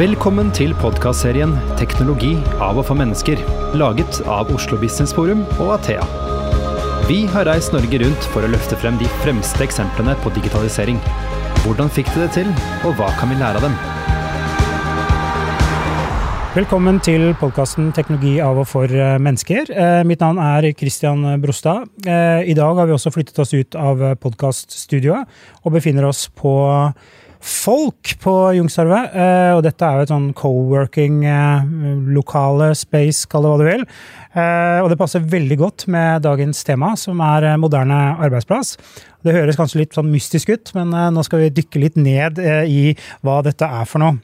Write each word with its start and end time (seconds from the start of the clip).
Velkommen 0.00 0.48
til 0.56 0.70
podkastserien 0.80 1.50
'Teknologi 1.76 2.30
av 2.56 2.78
og 2.80 2.86
for 2.88 2.96
mennesker', 2.96 3.42
laget 3.76 4.22
av 4.24 4.48
Oslo 4.48 4.78
Business 4.80 5.12
Forum 5.12 5.42
og 5.60 5.74
Athea. 5.74 6.06
Vi 7.04 7.26
har 7.28 7.44
reist 7.44 7.74
Norge 7.74 8.00
rundt 8.00 8.28
for 8.32 8.40
å 8.40 8.48
løfte 8.48 8.78
frem 8.80 8.96
de 8.96 9.10
fremste 9.20 9.60
eksemplene 9.60 10.14
på 10.22 10.32
digitalisering. 10.32 10.96
Hvordan 11.66 11.92
fikk 11.92 12.08
de 12.14 12.22
det 12.22 12.30
til, 12.38 12.48
og 12.80 12.96
hva 12.96 13.10
kan 13.20 13.28
vi 13.28 13.36
lære 13.42 13.60
av 13.60 13.66
dem? 13.68 13.76
Velkommen 16.56 17.04
til 17.04 17.34
podkasten 17.34 17.92
'Teknologi 17.92 18.40
av 18.40 18.56
og 18.56 18.68
for 18.72 18.88
eh, 18.88 19.20
mennesker'. 19.20 19.68
Eh, 19.68 20.02
mitt 20.04 20.20
navn 20.20 20.38
er 20.38 20.72
Christian 20.72 21.42
Brostad. 21.42 21.84
Eh, 22.06 22.48
I 22.48 22.54
dag 22.54 22.74
har 22.74 22.86
vi 22.86 22.96
også 22.96 23.12
flyttet 23.12 23.38
oss 23.38 23.52
ut 23.52 23.74
av 23.76 24.16
podkaststudioet 24.16 25.28
og 25.66 25.72
befinner 25.72 26.08
oss 26.08 26.28
på 26.28 26.56
Folk 27.40 28.20
på 28.20 28.52
Youngstorget. 28.56 29.14
Og 29.56 29.62
dette 29.64 29.84
er 29.84 29.94
jo 29.96 30.02
et 30.04 30.12
sånn 30.12 30.32
co-working-lokale, 30.36 32.68
space, 32.76 33.26
kall 33.32 33.42
det 33.44 33.50
hva 33.50 33.60
du 33.60 33.66
vil. 33.68 33.84
Og 34.84 34.88
det 34.92 35.00
passer 35.00 35.30
veldig 35.32 35.58
godt 35.58 35.80
med 35.90 36.22
dagens 36.26 36.64
tema, 36.68 36.88
som 37.00 37.16
er 37.24 37.42
moderne 37.58 37.98
arbeidsplass. 38.20 38.68
Det 39.20 39.36
høres 39.36 39.58
kanskje 39.58 39.80
litt 39.82 39.94
sånn 39.96 40.12
mystisk 40.12 40.46
ut, 40.52 40.66
men 40.76 40.88
nå 41.12 41.20
skal 41.26 41.40
vi 41.42 41.56
dykke 41.58 41.82
litt 41.82 41.96
ned 42.00 42.34
i 42.40 42.96
hva 43.26 43.36
dette 43.44 43.64
er 43.66 43.84
for 43.88 43.98
noe. 44.00 44.14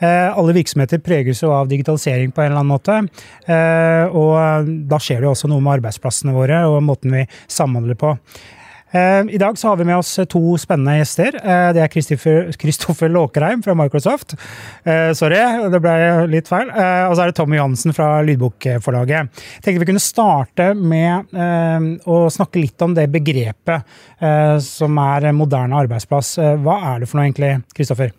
Alle 0.00 0.56
virksomheter 0.56 0.98
preges 1.04 1.42
jo 1.42 1.48
av 1.56 1.68
digitalisering 1.72 2.30
på 2.32 2.40
en 2.44 2.50
eller 2.52 2.62
annen 2.62 2.76
måte. 2.76 2.94
Og 4.12 4.34
da 4.88 4.96
skjer 5.00 5.18
det 5.20 5.26
jo 5.28 5.34
også 5.34 5.48
noe 5.52 5.62
med 5.64 5.74
arbeidsplassene 5.80 6.36
våre 6.36 6.58
og 6.70 6.86
måten 6.86 7.10
vi 7.18 7.22
samhandler 7.48 7.96
på. 8.00 8.10
I 8.96 9.38
dag 9.40 9.58
så 9.58 9.68
har 9.68 9.76
vi 9.80 9.86
med 9.88 9.98
oss 9.98 10.12
to 10.32 10.40
spennende 10.60 10.98
gjester. 10.98 11.36
Det 11.76 11.82
er 11.84 11.90
Kristoffer 11.92 13.10
Låkerheim 13.12 13.62
fra 13.64 13.74
Microsoft. 13.78 14.36
Sorry, 15.18 15.40
det 15.72 15.80
ble 15.84 15.96
litt 16.32 16.48
feil. 16.48 16.70
Og 16.70 17.16
så 17.16 17.24
er 17.24 17.32
det 17.32 17.36
Tommy 17.38 17.58
Johansen 17.58 17.96
fra 17.96 18.22
Lydbokforlaget. 18.26 19.32
Jeg 19.56 19.64
tenkte 19.64 19.82
vi 19.82 19.90
kunne 19.90 20.04
starte 20.04 20.70
med 20.78 21.34
å 22.08 22.20
snakke 22.32 22.62
litt 22.62 22.86
om 22.86 22.94
det 22.96 23.08
begrepet 23.12 23.98
som 24.64 25.02
er 25.02 25.32
moderne 25.36 25.82
arbeidsplass. 25.84 26.36
Hva 26.62 26.78
er 26.94 27.02
det 27.02 27.10
for 27.10 27.20
noe 27.20 27.28
egentlig, 27.28 27.56
Kristoffer? 27.76 28.14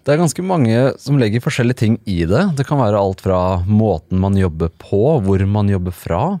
Det 0.00 0.14
er 0.14 0.22
ganske 0.22 0.42
mange 0.42 0.76
som 0.98 1.18
legger 1.20 1.42
forskjellige 1.44 1.82
ting 1.82 1.96
i 2.08 2.22
det. 2.24 2.46
Det 2.56 2.64
kan 2.66 2.80
være 2.80 2.98
alt 2.98 3.20
fra 3.20 3.60
måten 3.68 4.16
man 4.22 4.38
jobber 4.38 4.72
på, 4.80 5.20
hvor 5.20 5.44
man 5.44 5.68
jobber 5.68 5.92
fra, 5.92 6.22
eh, 6.32 6.38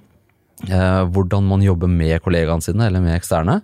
hvordan 0.68 1.46
man 1.48 1.62
jobber 1.64 1.88
med 1.88 2.20
kollegaene 2.24 2.64
sine 2.64 2.90
eller 2.90 3.02
med 3.04 3.16
eksterne. 3.16 3.60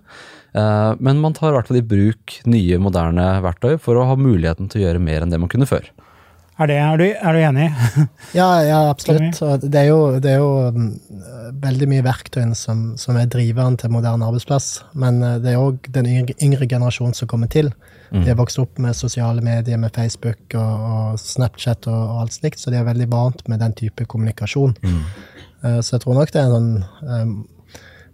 Eh, 0.57 0.93
men 0.99 1.19
man 1.19 1.33
tar 1.33 1.51
i 1.51 1.57
hvert 1.57 1.69
fall 1.69 1.81
i 1.81 1.85
bruk 1.85 2.39
nye, 2.49 2.81
moderne 2.81 3.29
verktøy 3.45 3.77
for 3.81 3.99
å 3.99 4.09
ha 4.09 4.17
muligheten 4.19 4.71
til 4.71 4.81
å 4.81 4.87
gjøre 4.87 5.03
mer 5.03 5.23
enn 5.23 5.33
det 5.33 5.41
man 5.41 5.51
kunne 5.51 5.69
før. 5.69 5.89
Er, 6.57 6.71
det, 6.71 6.77
er, 6.81 6.95
du, 6.97 7.03
er 7.05 7.35
du, 7.35 7.39
enig? 7.45 7.65
ja, 8.39 8.47
ja, 8.65 8.77
absolutt. 8.89 9.37
Det 9.61 9.77
er 9.83 9.91
jo, 9.91 9.99
det 10.17 10.31
er 10.31 10.39
jo 10.41 10.71
um, 10.73 10.87
veldig 11.61 11.89
mye 11.91 12.05
verktøy 12.07 12.47
som, 12.57 12.95
som, 12.97 13.19
er 13.21 13.29
driveren 13.29 13.77
til 13.77 13.93
moderne 13.93 14.25
arbeidsplass. 14.25 14.71
Men 14.97 15.21
uh, 15.21 15.35
det 15.43 15.53
er 15.53 15.61
òg 15.61 15.85
den 15.93 16.09
yngre, 16.09 16.33
yngre 16.41 16.65
generasjonen 16.65 17.13
som 17.13 17.29
kommer 17.29 17.51
til. 17.53 17.69
Mm. 18.09 18.23
De 18.23 18.31
har 18.31 18.39
vokst 18.41 18.57
opp 18.57 18.81
med 18.81 18.97
sosiale 18.97 19.43
medier, 19.45 19.77
med 19.77 19.93
Facebook 19.93 20.57
og, 20.57 20.89
og 20.89 21.21
Snapchat 21.21 21.85
og, 21.91 22.01
og, 22.07 22.17
alt 22.23 22.39
slikt, 22.39 22.63
så 22.63 22.73
de 22.73 22.81
er 22.81 22.89
veldig 22.89 23.11
vant 23.13 23.45
med 23.51 23.61
den 23.61 23.77
type 23.77 24.09
kommunikasjon. 24.09 24.73
Mm. 24.81 25.03
Uh, 25.63 25.79
så 25.81 25.95
jeg 25.97 26.05
tror 26.05 26.19
nok 26.19 26.33
det 26.33 26.41
er 26.41 26.49
en 26.49 26.57
sånn 26.57 27.37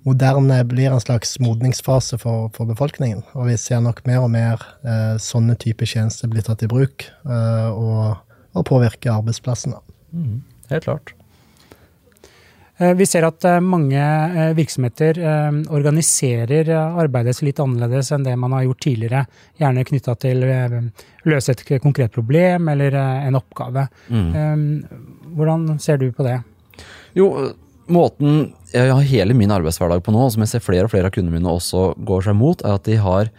moderne 0.04 0.58
blir 0.68 0.92
en 0.92 1.00
slags 1.00 1.38
modningsfase 1.40 2.18
for, 2.20 2.50
for, 2.52 2.68
befolkningen. 2.68 3.22
Og 3.40 3.48
vi 3.48 3.54
ser 3.56 3.80
nok 3.80 4.02
mer 4.04 4.20
og 4.20 4.34
mer 4.34 4.60
eh, 4.84 5.14
sånne 5.16 5.56
typer 5.56 5.88
tjenester 5.88 6.28
bli 6.28 6.44
tatt 6.44 6.66
i 6.66 6.68
bruk. 6.68 7.06
eh, 7.24 7.70
og 7.72 8.18
og 8.54 8.66
påvirke 8.70 9.12
arbeidsplassene. 9.12 9.80
Mm, 10.14 10.42
helt 10.70 10.86
klart. 10.86 11.14
Eh, 12.78 12.94
vi 12.98 13.06
ser 13.06 13.26
at 13.28 13.46
eh, 13.46 13.60
mange 13.62 14.02
eh, 14.02 14.54
virksomheter 14.58 15.20
organiserer 15.74 16.72
arbeidet 16.74 17.40
litt 17.46 17.62
annerledes 17.62 18.12
enn 18.14 18.26
det 18.26 18.36
man 18.40 18.56
har 18.56 18.66
gjort 18.68 18.84
tidligere. 18.86 19.26
Gjerne 19.62 19.86
knytta 19.90 20.16
til 20.22 20.46
å 20.46 20.82
løse 21.30 21.54
et 21.54 21.66
konkret 21.84 22.14
problem 22.14 22.72
eller 22.74 22.98
en 22.98 23.38
oppgave. 23.40 23.88
Mm. 24.10 24.82
Hvordan 25.38 25.78
ser 25.82 26.02
du 26.02 26.10
på 26.14 26.26
det? 26.26 26.42
Jo, 27.18 27.28
måten 27.92 28.54
jeg 28.74 28.90
har 28.90 29.06
hele 29.06 29.36
min 29.38 29.52
arbeidshverdag 29.54 30.02
på 30.06 30.14
nå, 30.14 30.24
og 30.26 30.34
som 30.34 30.44
jeg 30.46 30.54
ser 30.56 30.64
flere 30.66 30.88
og 30.88 30.94
flere 30.94 31.10
av 31.10 31.14
kundene 31.14 31.38
mine 31.38 31.52
også 31.52 31.92
går 32.08 32.26
seg 32.26 32.38
mot, 32.40 32.64
er 32.66 32.80
at 32.80 32.88
de 32.90 32.98
har 33.02 33.30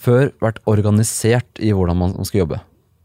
før 0.00 0.30
vært 0.42 0.58
organisert 0.70 1.60
i 1.62 1.70
hvordan 1.76 1.98
man 2.00 2.16
skal 2.26 2.42
jobbe. 2.44 2.60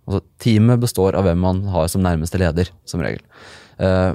Altså, 0.06 0.22
teamet 0.42 0.82
består 0.82 1.18
av 1.18 1.28
hvem 1.28 1.42
man 1.42 1.64
har 1.74 1.90
som 1.92 2.04
nærmeste 2.06 2.40
leder, 2.42 2.72
som 2.90 3.04
regel. 3.04 3.22
Uh, 3.82 4.14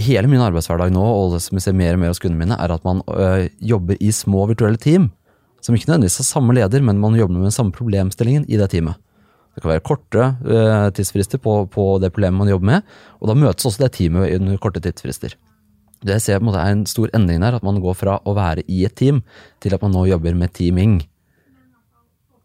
hele 0.00 0.28
min 0.28 0.42
arbeidshverdag 0.44 0.92
nå, 0.92 1.04
og 1.04 1.36
det 1.36 1.42
som 1.44 1.56
jeg 1.56 1.68
ser 1.68 1.78
mer 1.78 1.96
og 1.96 2.02
mer 2.02 2.12
hos 2.12 2.20
kundene 2.20 2.42
mine, 2.42 2.58
er 2.60 2.74
at 2.74 2.84
man 2.84 3.00
uh, 3.08 3.46
jobber 3.64 4.00
i 4.00 4.12
små 4.12 4.44
virtuelle 4.50 4.80
team. 4.80 5.10
Som 5.64 5.76
ikke 5.76 5.88
nødvendigvis 5.88 6.20
har 6.20 6.28
samme 6.28 6.54
leder, 6.56 6.84
men 6.84 7.00
man 7.00 7.16
jobber 7.16 7.38
med 7.38 7.48
den 7.48 7.56
samme 7.56 7.74
problemstillingen 7.74 8.44
i 8.48 8.60
det 8.60 8.68
teamet. 8.74 9.00
Det 9.56 9.64
kan 9.64 9.72
være 9.72 9.84
korte 9.88 10.24
uh, 10.44 10.88
tidsfrister 10.92 11.40
på, 11.40 11.62
på, 11.72 11.84
det 12.02 12.12
problemet 12.12 12.42
man 12.42 12.50
jobber 12.52 12.68
med, 12.74 12.96
og 13.16 13.30
da 13.30 13.36
møtes 13.40 13.64
også 13.70 13.86
det 13.86 13.94
teamet 13.96 14.34
under 14.36 14.58
korte 14.60 14.82
tidsfrister. 14.84 15.32
Det 16.04 16.18
jeg 16.18 16.24
ser 16.26 16.40
på 16.40 16.44
en 16.44 16.50
måte 16.50 16.60
er 16.60 16.74
en 16.74 16.84
stor 16.88 17.08
endring 17.16 17.40
der, 17.40 17.56
at 17.56 17.64
man 17.64 17.80
går 17.80 17.96
fra 17.96 18.18
å 18.20 18.34
være 18.36 18.66
i 18.68 18.82
et 18.84 18.94
team, 19.00 19.22
til 19.64 19.72
at 19.72 19.80
man 19.80 19.96
nå 19.96 20.04
jobber 20.10 20.36
med 20.36 20.52
teaming. 20.52 20.98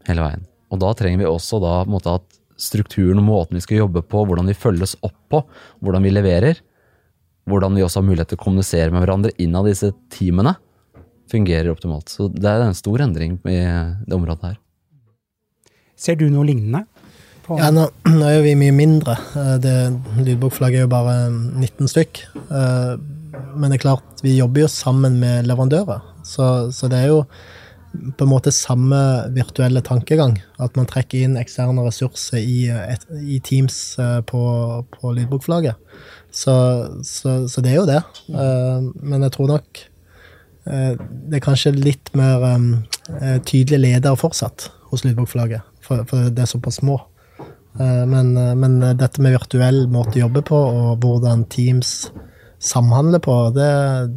Hele 0.07 0.23
veien. 0.23 0.47
Og 0.71 0.79
da 0.79 0.93
trenger 0.95 1.19
vi 1.19 1.27
også 1.27 1.59
da, 1.59 1.73
måte, 1.91 2.15
at 2.15 2.39
strukturen 2.61 3.19
og 3.19 3.27
måten 3.27 3.59
vi 3.59 3.65
skal 3.65 3.83
jobbe 3.83 4.05
på, 4.07 4.23
hvordan 4.29 4.47
vi 4.47 4.55
følges 4.55 4.95
opp 5.03 5.17
på, 5.33 5.43
hvordan 5.83 6.07
vi 6.07 6.13
leverer, 6.15 6.63
hvordan 7.49 7.75
vi 7.75 7.83
også 7.83 7.99
har 7.99 8.07
mulighet 8.07 8.31
til 8.31 8.39
å 8.39 8.43
kommunisere 8.45 8.93
med 8.93 9.03
hverandre 9.03 9.33
innad 9.41 9.67
disse 9.67 9.91
teamene, 10.13 10.55
fungerer 11.31 11.71
optimalt. 11.71 12.11
Så 12.11 12.29
det 12.31 12.47
er 12.47 12.63
en 12.63 12.77
stor 12.77 13.03
endring 13.03 13.37
i 13.47 13.59
det 13.59 14.15
området 14.15 14.53
her. 14.53 14.59
Ser 16.01 16.17
du 16.17 16.27
noe 16.31 16.47
lignende? 16.47 16.85
Ja, 17.49 17.71
nå, 17.73 17.87
nå, 18.05 18.27
er 18.27 18.43
vi 18.45 18.53
mye 18.59 18.73
mindre. 18.75 19.15
Eh, 19.37 19.55
det, 19.63 19.73
lydbokflagget 20.21 20.83
er 20.83 20.85
jo 20.85 20.91
bare 20.91 21.15
19 21.31 21.89
stykk. 21.89 22.21
Eh, 22.37 22.93
men 23.57 23.71
det 23.71 23.79
er 23.79 23.87
klart, 23.87 24.21
vi 24.23 24.37
jobber 24.37 24.65
jo 24.65 24.69
sammen 24.71 25.17
med 25.21 25.49
leverandører. 25.49 26.05
Så, 26.27 26.69
så 26.75 26.89
det 26.91 27.01
er 27.01 27.11
jo 27.11 27.23
på 27.91 28.23
en 28.23 28.31
måte 28.31 28.53
samme 28.55 28.97
virtuelle 29.35 29.81
tankegang. 29.83 30.37
At 30.63 30.77
man 30.79 30.87
trekker 30.87 31.25
inn 31.25 31.39
eksterne 31.39 31.83
ressurser 31.83 32.39
i, 32.39 32.69
et, 32.71 33.03
i 33.19 33.41
Teams 33.43 33.97
på, 34.29 34.41
på 34.93 35.13
lydbokflagget. 35.17 35.75
Så, 36.31 36.53
så, 37.03 37.41
så, 37.51 37.63
det 37.63 37.73
er 37.73 37.81
jo 37.81 37.89
det. 37.89 37.99
Men 38.31 39.25
jeg 39.27 39.35
tror 39.35 39.55
nok 39.57 39.87
det 40.61 41.39
er 41.39 41.41
kanskje 41.43 41.73
litt 41.73 42.13
mer 42.15 42.45
tydelig 43.49 43.79
leder 43.81 44.15
fortsatt 44.15 44.69
hos 44.91 45.01
lydbokflagget, 45.03 45.65
for, 45.83 46.05
for 46.07 46.29
det 46.29 46.45
er 46.45 46.51
såpass 46.51 46.77
små. 46.79 46.99
Men, 47.79 48.33
men, 48.59 48.73
dette 48.99 49.21
med 49.23 49.31
virtuell 49.31 49.85
måte 49.87 50.17
å 50.17 50.25
jobbe 50.25 50.41
på, 50.43 50.57
og 50.57 51.03
hvordan 51.05 51.45
Teams 51.47 52.09
samhandler 52.59 53.21
på, 53.23 53.35
det, 53.55 53.69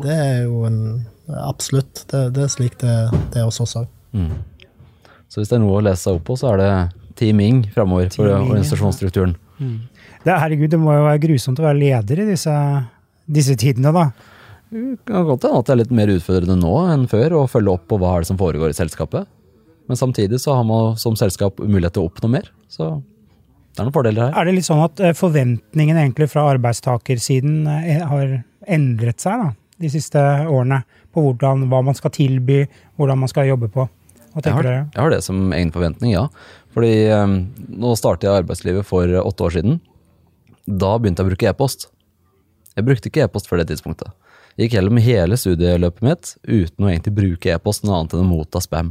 det 0.02 0.16
er 0.16 0.40
jo 0.48 0.64
en 0.66 0.80
Absolutt. 1.24 2.04
Det, 2.10 2.26
det 2.36 2.44
er 2.44 2.52
slik 2.52 2.76
det, 2.82 2.94
det 3.32 3.40
er 3.40 3.48
hos 3.48 3.60
oss 3.64 3.76
òg. 3.80 3.88
Mm. 4.12 4.34
Så 5.32 5.40
hvis 5.40 5.50
det 5.50 5.56
er 5.56 5.64
noe 5.64 5.78
å 5.78 5.84
lese 5.84 6.04
seg 6.04 6.18
opp 6.18 6.26
på, 6.28 6.36
så 6.38 6.52
er 6.52 6.60
det 6.60 6.72
teaming 7.18 7.62
framover 7.74 8.10
for 8.14 8.28
organisasjonsstrukturen. 8.28 9.34
Mm. 9.58 9.78
Det, 10.24 10.34
herregud, 10.34 10.70
det 10.74 10.80
må 10.80 10.94
jo 10.96 11.06
være 11.06 11.22
grusomt 11.24 11.60
å 11.60 11.66
være 11.66 11.80
leder 11.80 12.22
i 12.22 12.28
disse, 12.28 12.54
disse 13.38 13.56
tidene, 13.60 13.92
da. 13.94 14.08
Det 14.74 14.98
kan 15.06 15.26
godt 15.28 15.46
hende 15.46 15.62
at 15.62 15.68
det 15.68 15.74
er 15.74 15.80
litt 15.84 15.94
mer 15.94 16.12
utfordrende 16.14 16.58
nå 16.58 16.74
enn 16.90 17.08
før 17.10 17.38
å 17.38 17.42
følge 17.50 17.76
opp 17.76 17.84
på 17.90 17.98
hva 18.02 18.14
er 18.14 18.24
det 18.24 18.30
som 18.32 18.40
foregår 18.40 18.72
i 18.72 18.78
selskapet. 18.78 19.28
Men 19.88 20.00
samtidig 20.00 20.40
så 20.42 20.56
har 20.56 20.64
man 20.66 20.96
som 21.00 21.16
selskap 21.18 21.60
mulighet 21.60 21.96
til 21.96 22.04
å 22.04 22.08
oppnå 22.08 22.30
mer. 22.32 22.48
Så 22.72 22.96
det 23.74 23.82
er 23.82 23.88
noen 23.88 23.94
fordeler 23.96 24.28
her. 24.28 24.36
Er 24.38 24.46
det 24.46 24.56
litt 24.56 24.68
sånn 24.68 24.84
at 24.84 25.00
eh, 25.02 25.16
forventningen 25.18 25.98
egentlig 25.98 26.30
fra 26.30 26.46
arbeidstakersiden 26.54 27.64
eh, 27.74 28.04
har 28.06 28.36
endret 28.70 29.24
seg 29.24 29.40
da, 29.42 29.48
de 29.82 29.90
siste 29.92 30.22
årene? 30.46 30.84
på 31.14 31.22
hvordan, 31.22 31.68
hva 31.70 31.80
man 31.86 31.96
skal 31.96 32.12
tilby, 32.14 32.64
hvordan 32.98 33.22
man 33.22 33.30
skal 33.30 33.48
jobbe 33.48 33.70
på. 33.72 33.86
Jeg 34.34 34.50
har, 34.50 34.66
jeg 34.66 34.98
har, 34.98 35.12
det 35.12 35.22
som 35.22 35.52
egen 35.54 35.70
forventning, 35.74 36.16
ja. 36.16 36.26
Fordi 36.74 37.06
um, 37.14 37.36
nå 37.70 37.92
startet 37.98 38.26
jeg 38.26 38.42
arbeidslivet 38.42 38.86
for 38.88 39.06
åtte 39.20 39.46
år 39.46 39.54
siden. 39.54 39.78
Da 40.66 40.96
begynte 40.98 41.22
jeg 41.22 41.28
å 41.28 41.30
bruke 41.30 41.50
e-post. 41.52 41.86
Jeg 42.74 42.86
brukte 42.88 43.10
ikke 43.10 43.28
e-post 43.28 43.46
før 43.46 43.62
det 43.62 43.68
tidspunktet. 43.70 44.10
Jeg 44.56 44.66
gikk 44.66 44.76
gjennom 44.78 44.98
hele 45.02 45.38
studieløpet 45.38 46.06
mitt 46.06 46.32
uten 46.42 46.86
å 46.86 46.90
egentlig 46.90 47.14
bruke 47.14 47.54
e-post 47.54 47.86
noe 47.86 48.00
annet 48.00 48.16
enn 48.16 48.24
å 48.24 48.32
motta 48.32 48.62
spam. 48.62 48.90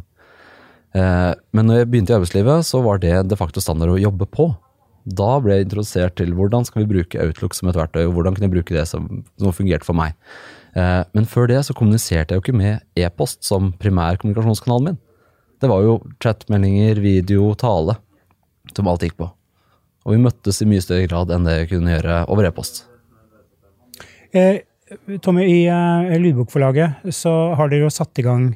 Uh, 0.95 1.35
men 1.51 1.67
når 1.67 1.81
jeg 1.81 1.91
begynte 1.91 2.15
i 2.15 2.17
arbeidslivet, 2.21 2.69
så 2.69 2.79
var 2.85 3.03
det 3.03 3.17
de 3.27 3.39
facto 3.39 3.63
standard 3.63 3.91
å 3.91 3.99
jobbe 3.99 4.29
på. 4.31 4.47
Da 5.03 5.35
ble 5.43 5.57
jeg 5.57 5.67
introdusert 5.67 6.15
til 6.19 6.31
hvordan 6.35 6.65
skal 6.67 6.83
vi 6.83 6.91
bruke 6.93 7.19
Outlook 7.19 7.55
som 7.57 7.69
et 7.69 7.77
verktøy, 7.77 8.05
og 8.05 8.15
hvordan 8.15 8.37
kan 8.37 8.47
jeg 8.47 8.53
bruke 8.53 8.75
det 8.75 8.85
som, 8.87 9.09
som 9.39 9.55
fungerte 9.55 9.87
for 9.87 9.97
meg. 9.97 10.15
Eh, 10.79 11.01
men 11.13 11.27
før 11.29 11.49
det 11.51 11.59
så 11.67 11.75
kommuniserte 11.77 12.33
jeg 12.33 12.39
jo 12.39 12.45
ikke 12.45 12.57
med 12.57 12.81
e-post 12.97 13.43
som 13.45 13.73
primær 13.79 14.17
kommunikasjonskanalen 14.21 14.93
min. 14.93 14.99
Det 15.61 15.69
var 15.71 15.83
jo 15.83 15.99
chatmeldinger, 16.23 16.99
video, 17.03 17.51
tale 17.59 17.97
som 18.75 18.87
alt 18.87 19.03
gikk 19.05 19.19
på. 19.19 19.29
Og 20.03 20.15
vi 20.15 20.23
møttes 20.23 20.59
i 20.63 20.67
mye 20.67 20.83
større 20.83 21.07
grad 21.07 21.31
enn 21.31 21.47
det 21.47 21.59
vi 21.61 21.69
kunne 21.75 21.93
gjøre 21.93 22.23
over 22.31 22.47
e-post. 22.47 22.85
Eh, 24.33 24.63
Tommy, 25.23 25.45
i 25.47 25.61
eh, 25.67 26.17
Lydbokforlaget 26.19 27.11
så 27.15 27.53
har 27.57 27.71
dere 27.71 27.87
jo 27.87 27.93
satt 27.93 28.19
i 28.19 28.25
gang 28.25 28.53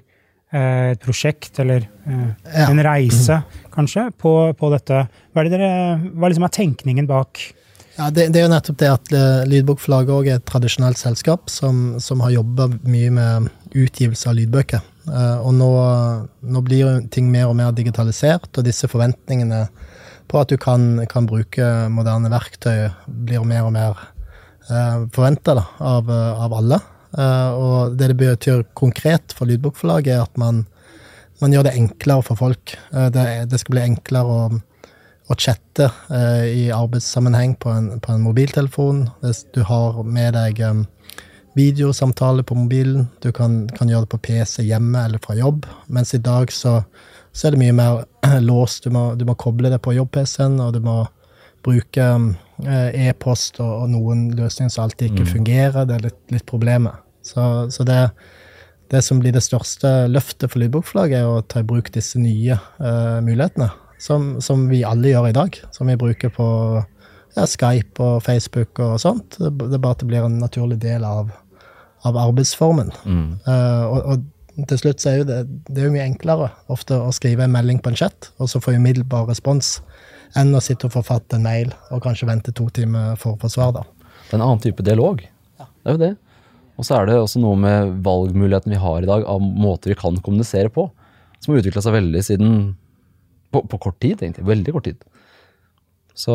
et 0.56 1.04
prosjekt, 1.04 1.60
eller 1.60 1.88
eh, 2.08 2.64
en 2.64 2.82
reise, 2.86 3.42
kanskje, 3.74 4.08
på, 4.18 4.34
på 4.58 4.72
dette. 4.72 5.04
Hva 5.34 5.44
er, 5.44 5.50
det 5.50 5.58
dere, 5.58 5.72
hva 6.16 6.32
liksom 6.32 6.48
er 6.48 6.54
tenkningen 6.56 7.10
bak? 7.10 7.42
Ja, 7.98 8.12
det, 8.14 8.30
det 8.32 8.40
er 8.40 8.46
jo 8.46 8.54
nettopp 8.54 8.80
det 8.80 8.92
at 8.94 9.14
eh, 9.18 9.46
Lydbokforlaget 9.50 10.32
er 10.32 10.40
et 10.40 10.48
tradisjonelt 10.48 11.00
selskap 11.02 11.52
som, 11.52 11.98
som 12.04 12.22
har 12.24 12.36
jobba 12.36 12.70
mye 12.86 13.14
med 13.14 13.48
utgivelse 13.74 14.30
av 14.30 14.38
lydbøker. 14.38 14.84
Eh, 15.10 15.38
og 15.42 15.56
nå, 15.58 15.72
nå 16.46 16.66
blir 16.66 17.02
ting 17.14 17.32
mer 17.34 17.50
og 17.50 17.58
mer 17.60 17.74
digitalisert, 17.76 18.52
og 18.54 18.68
disse 18.68 18.90
forventningene 18.92 19.66
på 20.28 20.40
at 20.40 20.52
du 20.52 20.60
kan, 20.60 21.08
kan 21.10 21.28
bruke 21.28 21.66
moderne 21.92 22.30
verktøy, 22.32 22.90
blir 23.08 23.48
mer 23.48 23.68
og 23.68 23.76
mer 23.76 24.06
forventa 25.14 25.66
av, 25.80 26.10
eh, 26.10 26.44
av 26.44 26.54
alle. 26.54 26.80
Eh, 27.18 27.52
og 27.52 27.98
det 27.98 28.12
det 28.14 28.18
betyr 28.20 28.66
konkret 28.78 29.34
for 29.34 29.50
Lydbokforlaget, 29.50 30.14
er 30.14 30.26
at 30.26 30.38
man, 30.38 30.66
man 31.42 31.54
gjør 31.54 31.68
det 31.68 31.78
enklere 31.80 32.24
for 32.24 32.40
folk. 32.40 32.78
Eh, 32.94 33.10
det, 33.14 33.28
det 33.52 33.62
skal 33.62 33.78
bli 33.78 33.86
enklere 33.90 34.40
å 34.40 34.42
å 35.28 35.36
chatte 35.36 35.90
eh, 36.08 36.46
i 36.56 36.62
arbeidssammenheng 36.72 37.58
på 37.60 37.72
en, 37.72 37.90
på 38.00 38.14
en 38.14 38.24
mobiltelefon. 38.24 39.02
Hvis 39.24 39.44
du 39.56 39.60
har 39.68 40.00
med 40.08 40.38
deg 40.38 40.62
videosamtale 41.58 42.46
på 42.48 42.56
mobilen, 42.56 43.10
du 43.24 43.32
kan, 43.36 43.66
kan 43.76 43.92
gjøre 43.92 44.06
det 44.06 44.14
på 44.14 44.22
PC 44.30 44.64
hjemme 44.64 45.04
eller 45.08 45.20
fra 45.24 45.36
jobb. 45.36 45.68
Mens 45.92 46.14
i 46.16 46.22
dag 46.24 46.54
så, 46.54 46.78
så 47.36 47.48
er 47.48 47.56
det 47.56 47.64
mye 47.66 47.76
mer 47.76 48.06
låst. 48.50 48.88
Du 48.88 48.96
må, 48.96 49.10
du 49.20 49.26
må 49.28 49.36
koble 49.36 49.74
det 49.74 49.82
på 49.84 49.98
jobb-PC-en, 49.98 50.62
og 50.64 50.78
du 50.78 50.80
må 50.86 51.02
bruke 51.66 52.06
e-post 52.64 53.60
og, 53.60 53.74
og 53.84 53.92
noen 53.92 54.30
løsninger 54.38 54.72
som 54.72 54.86
alltid 54.86 55.12
ikke 55.12 55.28
fungerer. 55.34 55.84
Det 55.90 55.98
er 55.98 56.08
litt, 56.08 56.22
litt 56.32 56.48
problemet. 56.48 57.04
Så, 57.28 57.46
så 57.74 57.86
det, 57.88 58.02
det 58.94 59.04
som 59.06 59.20
blir 59.22 59.36
det 59.36 59.44
største 59.46 60.08
løftet 60.12 60.52
for 60.52 60.64
Lydbokforlaget, 60.64 61.20
er 61.20 61.28
å 61.28 61.44
ta 61.44 61.62
i 61.64 61.68
bruk 61.68 61.92
disse 61.96 62.20
nye 62.22 62.60
uh, 62.80 63.20
mulighetene. 63.26 63.70
Som, 64.00 64.36
som 64.46 64.68
vi 64.70 64.84
alle 64.86 65.10
gjør 65.10 65.32
i 65.32 65.36
dag. 65.36 65.58
Som 65.74 65.90
vi 65.90 65.98
bruker 66.00 66.30
på 66.34 66.48
ja, 67.38 67.46
Skype 67.46 68.02
og 68.04 68.24
Facebook 68.26 68.80
og 68.84 68.98
sånt. 69.02 69.38
Det 69.40 69.52
det 69.58 69.78
er 69.78 69.84
bare 69.84 69.98
at 69.98 70.04
det 70.04 70.10
blir 70.10 70.26
en 70.26 70.40
naturlig 70.42 70.80
del 70.82 71.06
av, 71.06 71.32
av 72.06 72.20
arbeidsformen. 72.28 72.92
Eh, 73.06 73.84
og, 73.86 74.12
og 74.14 74.68
til 74.70 74.82
slutt 74.82 75.04
så 75.04 75.12
er 75.12 75.20
jo 75.20 75.28
det, 75.30 75.40
det 75.70 75.82
er 75.82 75.90
jo 75.90 75.94
mye 75.94 76.08
enklere 76.08 76.50
ofte 76.74 76.98
å 76.98 77.12
skrive 77.14 77.46
en 77.46 77.54
melding 77.54 77.82
på 77.84 77.94
en 77.94 78.00
chat, 78.00 78.32
og 78.42 78.50
så 78.50 78.62
få 78.64 78.74
umiddelbar 78.78 79.28
respons, 79.30 79.78
enn 80.38 80.56
å 80.58 80.62
sitte 80.64 80.90
og 80.90 80.96
forfatte 80.96 81.38
en 81.38 81.46
mail 81.46 81.74
og 81.94 82.02
kanskje 82.06 82.30
vente 82.30 82.54
to 82.56 82.66
timer 82.74 83.16
for 83.22 83.36
å 83.36 83.42
få 83.42 83.52
svar. 83.54 83.76
da. 83.78 83.86
Det 84.28 84.34
er 84.34 84.40
en 84.40 84.48
annen 84.48 84.64
type 84.64 84.86
dialog. 84.86 85.22
Ja. 85.60 85.68
Det 85.68 85.92
er 85.92 85.98
jo 85.98 86.02
det. 86.02 86.14
Og 86.78 86.86
så 86.86 87.00
er 87.00 87.10
det 87.10 87.18
også 87.18 87.42
noe 87.42 87.58
med 87.60 87.98
valgmuligheten 88.06 88.74
vi 88.74 88.82
har 88.82 89.02
i 89.02 89.10
dag 89.10 89.26
av 89.26 89.42
måter 89.42 89.94
vi 89.94 90.00
kan 90.00 90.20
kommunisere 90.22 90.70
på, 90.74 90.88
som 91.42 91.54
har 91.54 91.62
utvikla 91.62 91.84
seg 91.84 91.96
veldig 91.98 92.24
siden 92.26 92.58
på, 93.54 93.64
på 93.66 93.80
kort 93.82 94.00
tid, 94.04 94.22
egentlig. 94.22 94.46
Veldig 94.48 94.76
kort 94.76 94.88
tid. 94.90 95.06
Så 96.18 96.34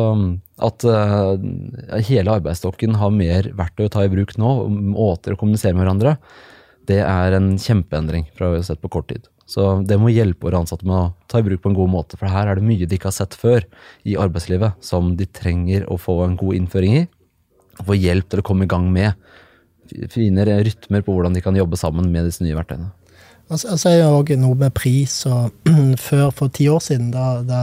at 0.63 0.85
uh, 0.87 1.35
hele 2.07 2.37
arbeidsstokken 2.39 2.95
har 2.99 3.11
mer 3.15 3.49
verktøy 3.55 3.87
å 3.89 3.91
ta 3.91 4.05
i 4.05 4.11
bruk 4.11 4.35
nå, 4.39 4.55
måter 4.95 5.35
å 5.35 5.39
kommunisere 5.39 5.75
med 5.75 5.83
hverandre, 5.83 6.17
det 6.87 6.99
er 7.03 7.35
en 7.35 7.53
kjempeendring 7.59 8.27
fra 8.35 8.51
vi 8.51 8.59
har 8.59 8.67
sett 8.67 8.83
på 8.83 8.91
kort 8.91 9.09
tid. 9.11 9.27
Så 9.47 9.81
det 9.87 9.97
må 9.99 10.11
hjelpe 10.11 10.47
våre 10.47 10.61
ansatte 10.63 10.87
med 10.87 10.95
å 10.95 11.11
ta 11.31 11.39
i 11.39 11.45
bruk 11.45 11.61
på 11.63 11.71
en 11.71 11.77
god 11.77 11.91
måte, 11.91 12.19
for 12.19 12.31
her 12.31 12.47
er 12.47 12.59
det 12.59 12.67
mye 12.67 12.87
de 12.87 12.95
ikke 12.95 13.09
har 13.11 13.17
sett 13.17 13.35
før 13.35 13.65
i 14.07 14.15
arbeidslivet, 14.19 14.79
som 14.83 15.13
de 15.19 15.27
trenger 15.27 15.87
å 15.91 15.99
få 15.99 16.21
en 16.25 16.37
god 16.39 16.59
innføring 16.61 16.97
i, 17.01 17.03
og 17.81 17.89
få 17.89 17.97
hjelp 17.99 18.29
til 18.31 18.39
å 18.39 18.45
komme 18.47 18.67
i 18.67 18.71
gang 18.71 18.87
med. 18.93 19.19
Fine 20.13 20.45
rytmer 20.47 21.03
på 21.05 21.15
hvordan 21.15 21.35
de 21.35 21.41
kan 21.43 21.57
jobbe 21.57 21.79
sammen 21.79 22.11
med 22.13 22.29
disse 22.29 22.43
nye 22.45 22.55
verktøyene. 22.57 22.91
Og 23.51 23.59
så 23.59 23.73
og 23.73 23.87
er 23.89 23.97
det 23.99 24.05
også 24.07 24.37
noe 24.39 24.57
med 24.59 24.73
pris. 24.75 25.15
og 25.29 25.51
Før, 26.07 26.29
for 26.31 26.53
ti 26.53 26.67
år 26.71 26.81
siden, 26.83 27.11
da, 27.13 27.41
da, 27.45 27.61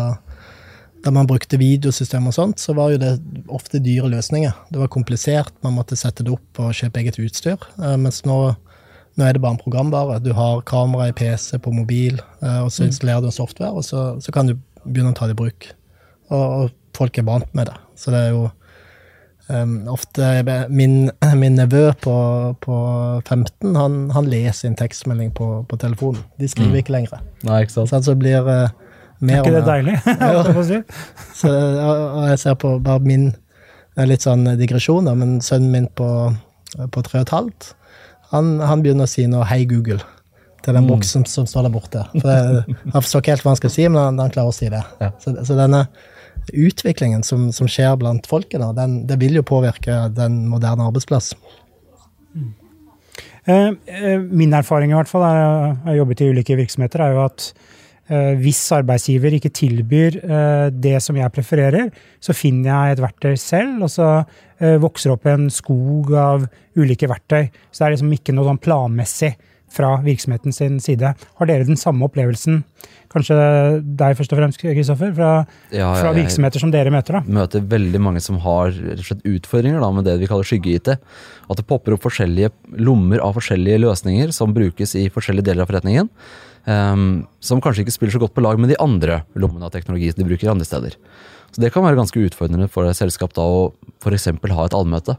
da 1.05 1.12
man 1.14 1.28
brukte 1.28 1.58
videosystem 1.61 2.28
og 2.28 2.37
sånt, 2.37 2.61
så 2.61 2.75
var 2.76 2.93
jo 2.93 3.00
det 3.02 3.14
ofte 3.49 3.81
dyre 3.82 4.11
løsninger. 4.12 4.52
Det 4.70 4.82
var 4.82 4.93
komplisert, 4.93 5.52
man 5.64 5.78
måtte 5.78 5.99
sette 5.99 6.26
det 6.26 6.34
opp 6.34 6.62
og 6.62 6.76
kjøpe 6.76 7.02
eget 7.02 7.20
utstyr. 7.22 7.58
Eh, 7.81 7.96
mens 8.00 8.23
nå, 8.28 8.38
nå 9.16 9.26
er 9.26 9.34
det 9.34 9.43
bare 9.43 9.56
en 9.56 9.62
programvare. 9.62 10.20
Du 10.23 10.32
har 10.37 10.62
kamera 10.69 11.08
i 11.11 11.16
PC, 11.16 11.56
på 11.58 11.75
mobil, 11.75 12.20
eh, 12.44 12.61
og 12.61 12.70
så 12.75 12.87
installerer 12.87 13.25
du 13.25 13.31
en 13.32 13.40
software, 13.40 13.73
og 13.73 13.87
så, 13.87 14.12
så 14.23 14.37
kan 14.37 14.50
du 14.50 14.58
begynne 14.84 15.14
å 15.14 15.19
ta 15.19 15.28
det 15.28 15.38
i 15.38 15.43
bruk. 15.43 15.73
Og, 16.31 16.44
og 16.44 16.96
folk 16.96 17.19
er 17.19 17.26
vant 17.26 17.56
med 17.56 17.73
det. 17.73 17.78
Så 17.99 18.12
det 18.12 18.26
er 18.26 18.34
jo 18.37 18.49
Um, 19.50 19.88
ofte 19.91 20.44
min, 20.70 21.11
min 21.43 21.56
nevø 21.58 21.91
på, 22.02 22.14
på 22.62 22.76
15 23.26 23.75
han, 23.75 23.97
han 24.14 24.29
leser 24.31 24.70
en 24.70 24.79
tekstmelding 24.79 25.32
på, 25.35 25.49
på 25.67 25.79
telefonen. 25.81 26.23
De 26.38 26.49
skriver 26.49 26.82
ikke 26.82 26.94
lenger. 26.94 27.25
Nei, 27.49 27.64
ikke 27.64 27.75
sant? 27.75 27.91
Så 27.91 27.99
altså 27.99 28.14
blir 28.19 28.47
uh, 28.47 28.69
Er 29.26 29.43
ikke 29.43 29.56
det 29.56 29.64
deilig? 29.67 29.97
så, 31.41 31.50
og 31.50 32.05
og 32.20 32.29
jeg 32.31 32.38
ser 32.44 32.55
på 32.62 32.76
bare 32.85 33.02
min 33.05 33.32
er 33.99 34.06
litt 34.06 34.25
sånn 34.25 34.47
digresjon, 34.61 35.11
da, 35.11 35.17
men 35.19 35.41
sønnen 35.44 35.75
min 35.75 35.91
på, 35.99 36.08
på 36.94 37.02
tre 37.05 37.20
og 37.20 37.26
et 37.26 37.35
halvt, 37.35 37.73
han, 38.31 38.55
han 38.62 38.85
begynner 38.85 39.08
å 39.08 39.11
si 39.11 39.26
noe 39.29 39.44
'hei, 39.50 39.64
Google' 39.69 40.05
til 40.64 40.76
den 40.76 40.87
boksen 40.87 41.25
som 41.26 41.47
står 41.49 41.67
der 41.67 41.73
borte. 41.73 42.05
For 42.20 42.29
jeg, 42.31 42.64
jeg 42.69 43.02
forstår 43.02 43.23
ikke 43.23 43.35
helt 43.35 43.44
hva 43.44 43.52
han 43.55 43.61
skal 43.61 43.73
si, 43.75 43.85
men 43.88 44.00
han, 44.00 44.19
han 44.20 44.32
klarer 44.32 44.52
å 44.52 44.56
si 44.56 44.69
det. 44.73 44.82
Ja. 45.00 45.11
Så, 45.23 45.32
så 45.49 45.56
denne 45.58 45.87
utviklingen 46.52 47.25
som, 47.26 47.49
som 47.55 47.69
skjer 47.70 47.97
blant 48.00 48.26
folket, 48.31 48.62
det 49.08 49.19
vil 49.20 49.41
jo 49.41 49.47
påvirke 49.47 50.06
den 50.14 50.44
moderne 50.50 50.88
arbeidsplass. 50.88 51.35
Eh, 53.44 53.73
eh, 53.87 54.20
Min 54.20 54.52
erfaring 54.55 54.93
i 54.93 54.97
hvert 54.99 55.11
fall, 55.11 55.25
jeg 55.25 55.76
har 55.87 56.00
jobbet 56.00 56.23
i 56.23 56.31
ulike 56.31 56.56
virksomheter, 56.58 57.02
er 57.02 57.17
jo 57.17 57.23
at 57.25 57.47
eh, 58.11 58.32
hvis 58.41 58.61
arbeidsgiver 58.76 59.37
ikke 59.37 59.52
tilbyr 59.56 60.19
det 60.70 60.97
som 61.02 61.19
jeg 61.19 61.35
prefererer, 61.35 61.91
så 62.20 62.37
finner 62.37 62.70
jeg 62.70 62.97
et 62.97 63.05
verktøy 63.06 63.35
selv, 63.41 63.87
og 63.87 63.93
så 63.93 64.11
vokser 64.61 65.14
opp 65.14 65.25
en 65.31 65.47
skog 65.49 66.11
av 66.20 66.43
ulike 66.76 67.08
verktøy. 67.08 67.47
Så 67.73 67.81
det 67.81 67.87
er 67.87 67.94
liksom 67.94 68.11
ikke 68.12 68.35
noe 68.37 68.50
sånn 68.50 68.61
planmessig 68.61 69.31
fra 69.70 69.96
virksomheten 70.05 70.52
sin 70.55 70.81
side. 70.82 71.14
Har 71.38 71.49
dere 71.49 71.67
den 71.69 71.78
samme 71.78 72.06
opplevelsen? 72.08 72.62
Kanskje 73.11 73.37
deg 73.82 74.17
først 74.19 74.34
og 74.34 74.38
fremst, 74.38 74.61
Kristoffer, 74.62 75.14
fra, 75.14 75.31
Ja, 75.75 75.88
fra 75.99 76.12
virksomheter 76.14 76.62
som 76.62 76.71
dere 76.71 76.92
møter? 76.94 77.18
da? 77.18 77.23
møter 77.26 77.64
veldig 77.66 78.00
mange 78.02 78.21
som 78.23 78.38
har 78.38 78.71
slett 78.71 79.25
utfordringer 79.26 79.80
da, 79.83 79.90
med 79.90 80.06
det 80.06 80.18
vi 80.21 80.28
kaller 80.30 80.47
skygge-IT. 80.47 80.92
At 81.50 81.56
det 81.59 81.66
popper 81.66 81.97
opp 81.97 82.06
forskjellige 82.06 82.52
lommer 82.78 83.18
av 83.18 83.35
forskjellige 83.35 83.80
løsninger 83.83 84.33
som 84.33 84.54
brukes 84.54 84.94
i 84.94 85.09
forskjellige 85.11 85.50
deler 85.50 85.62
av 85.66 85.73
forretningen. 85.73 86.11
Um, 86.66 87.26
som 87.40 87.61
kanskje 87.64 87.87
ikke 87.87 87.94
spiller 87.94 88.12
så 88.12 88.21
godt 88.21 88.35
på 88.37 88.42
lag 88.44 88.59
med 88.61 88.68
de 88.68 88.76
andre 88.78 89.23
lommene 89.35 89.64
av 89.64 89.73
teknologi 89.73 90.11
som 90.12 90.21
de 90.21 90.28
bruker 90.28 90.50
andre 90.52 90.66
steder. 90.68 90.99
Så 91.50 91.61
Det 91.61 91.73
kan 91.73 91.83
være 91.83 91.99
ganske 91.99 92.21
utfordrende 92.21 92.68
for 92.71 92.87
et 92.87 92.99
selskap 92.99 93.33
da 93.35 93.42
å 93.42 93.73
f.eks. 94.04 94.26
ha 94.26 94.64
et 94.66 94.76
allmøte. 94.76 95.16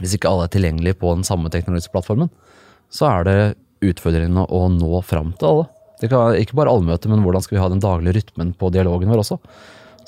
Hvis 0.00 0.14
ikke 0.16 0.30
alle 0.30 0.46
er 0.46 0.54
tilgjengelige 0.54 0.96
på 0.96 1.12
den 1.12 1.26
samme 1.26 1.50
teknologiske 1.52 1.92
plattformen, 1.92 2.30
så 2.90 3.10
er 3.10 3.24
det 3.24 3.56
utfordrende 3.84 4.46
å 4.46 4.64
nå 4.72 5.00
fram 5.06 5.34
til 5.38 5.50
alle. 5.50 5.68
Det 6.00 6.08
kan, 6.08 6.36
ikke 6.40 6.56
bare 6.56 6.72
allmøte, 6.72 7.10
men 7.12 7.24
hvordan 7.24 7.44
skal 7.44 7.58
vi 7.58 7.62
ha 7.62 7.68
den 7.72 7.82
daglige 7.82 8.20
rytmen 8.20 8.54
på 8.56 8.70
dialogen 8.72 9.10
vår 9.12 9.22
også. 9.24 9.36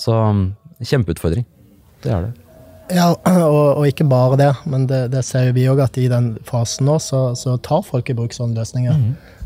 Så 0.01 0.15
um, 0.17 0.47
kjempeutfordring. 0.81 1.45
Det 2.03 2.13
er 2.13 2.29
det. 2.29 2.33
Ja, 2.93 3.13
og, 3.13 3.79
og 3.79 3.85
ikke 3.89 4.05
bare 4.09 4.39
det, 4.41 4.51
men 4.69 4.87
det, 4.91 5.05
det 5.13 5.23
ser 5.25 5.47
jo 5.49 5.57
vi 5.57 5.69
òg 5.71 5.81
at 5.85 5.97
i 6.01 6.09
den 6.13 6.35
fasen 6.49 6.89
nå, 6.89 6.99
så, 7.01 7.31
så 7.39 7.57
tar 7.65 7.85
folk 7.87 8.11
i 8.11 8.17
bruk 8.17 8.35
sånne 8.37 8.59
løsninger. 8.59 8.99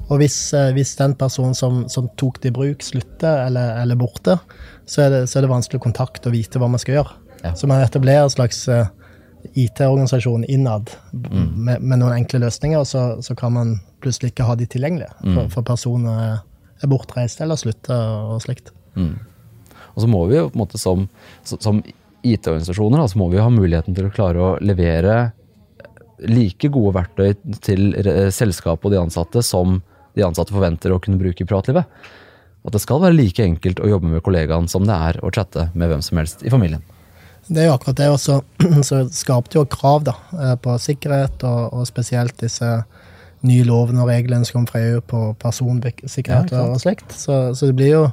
Og 0.07 0.21
hvis, 0.23 0.39
eh, 0.55 0.71
hvis 0.75 0.95
den 0.99 1.17
personen 1.19 1.55
som, 1.59 1.85
som 1.91 2.09
tok 2.19 2.41
det 2.43 2.53
i 2.53 2.57
bruk, 2.57 2.85
slutter 2.87 3.47
eller, 3.49 3.75
eller 3.83 3.99
borte, 3.99 4.39
så 4.87 5.07
er, 5.07 5.13
det, 5.13 5.23
så 5.31 5.39
er 5.39 5.47
det 5.47 5.53
vanskelig 5.53 5.81
å 5.81 5.87
kontakte 5.89 6.31
og 6.31 6.37
vite 6.37 6.63
hva 6.63 6.71
man 6.71 6.83
skal 6.83 7.01
gjøre. 7.01 7.17
Ja. 7.43 7.53
Så 7.59 7.69
man 7.71 7.83
etablerer 7.83 8.27
en 8.27 8.35
slags 8.35 8.63
eh, 8.73 8.87
IT-organisasjon 9.55 10.47
innad 10.51 10.95
med, 11.13 11.83
med 11.83 11.99
noen 11.99 12.21
enkle 12.21 12.45
løsninger, 12.47 12.83
og 12.83 12.89
så, 12.89 13.07
så 13.23 13.37
kan 13.39 13.55
man 13.55 13.77
plutselig 14.07 14.33
ikke 14.33 14.47
ha 14.49 14.57
de 14.57 14.69
tilgjengelige, 14.71 15.13
for, 15.27 15.51
for 15.59 15.67
personer 15.75 16.23
er- 16.23 16.45
bortreist 16.87 17.41
eller 17.41 17.57
slutter 17.59 18.35
og 18.35 18.43
slikt. 18.45 18.73
Og 18.97 20.03
så 20.05 20.09
må 20.13 20.27
vi 20.29 20.37
jo 20.37 20.51
på 20.51 20.59
en 20.59 20.63
måte 20.63 20.79
som, 20.81 21.07
som 21.49 21.81
IT-organisasjoner 22.27 23.07
så 23.09 23.19
må 23.21 23.31
vi 23.33 23.41
ha 23.41 23.49
muligheten 23.53 23.97
til 23.97 24.09
å 24.09 24.13
klare 24.15 24.43
å 24.43 24.51
levere 24.61 25.31
like 26.27 26.69
gode 26.73 26.95
verktøy 26.97 27.35
til 27.65 27.91
selskapet 28.33 28.89
og 28.89 28.95
de 28.95 29.01
ansatte 29.01 29.43
som 29.45 29.81
de 30.17 30.25
ansatte 30.25 30.55
forventer 30.55 30.95
å 30.95 31.01
kunne 31.03 31.21
bruke 31.21 31.45
i 31.45 31.49
privatlivet. 31.49 31.89
At 32.67 32.75
det 32.75 32.83
skal 32.83 33.03
være 33.03 33.17
like 33.17 33.45
enkelt 33.45 33.81
å 33.81 33.89
jobbe 33.91 34.11
med 34.11 34.25
kollegaen 34.27 34.69
som 34.71 34.87
det 34.89 34.97
er 34.97 35.21
å 35.23 35.33
chatte 35.33 35.69
med 35.75 35.93
hvem 35.93 36.05
som 36.05 36.21
helst 36.21 36.43
i 36.43 36.53
familien. 36.53 36.83
Det 37.47 37.63
er 37.63 37.69
jo 37.69 37.77
akkurat 37.77 38.01
det, 38.01 38.09
og 38.11 38.19
så, 38.27 38.41
så 38.83 39.03
skapte 39.15 39.61
jo 39.61 39.67
krav 39.71 40.07
da, 40.09 40.17
eh, 40.35 40.55
på 40.59 40.75
sikkerhet, 40.83 41.45
og, 41.47 41.77
og 41.79 41.87
spesielt 41.89 42.35
disse 42.43 42.71
nye 43.47 43.65
lovene 43.67 44.03
og 44.05 44.11
reglene 44.11 44.47
som 44.47 44.61
kom 44.61 44.69
fra 44.71 44.83
EU 44.83 45.03
på 45.07 45.23
personsikkerhet 45.43 46.55
ja, 46.55 46.65
og 46.67 46.81
slikt. 46.83 47.11
Så, 47.15 47.55
så 47.57 47.71
det 47.71 47.77
blir 47.79 47.93
jo 47.93 48.05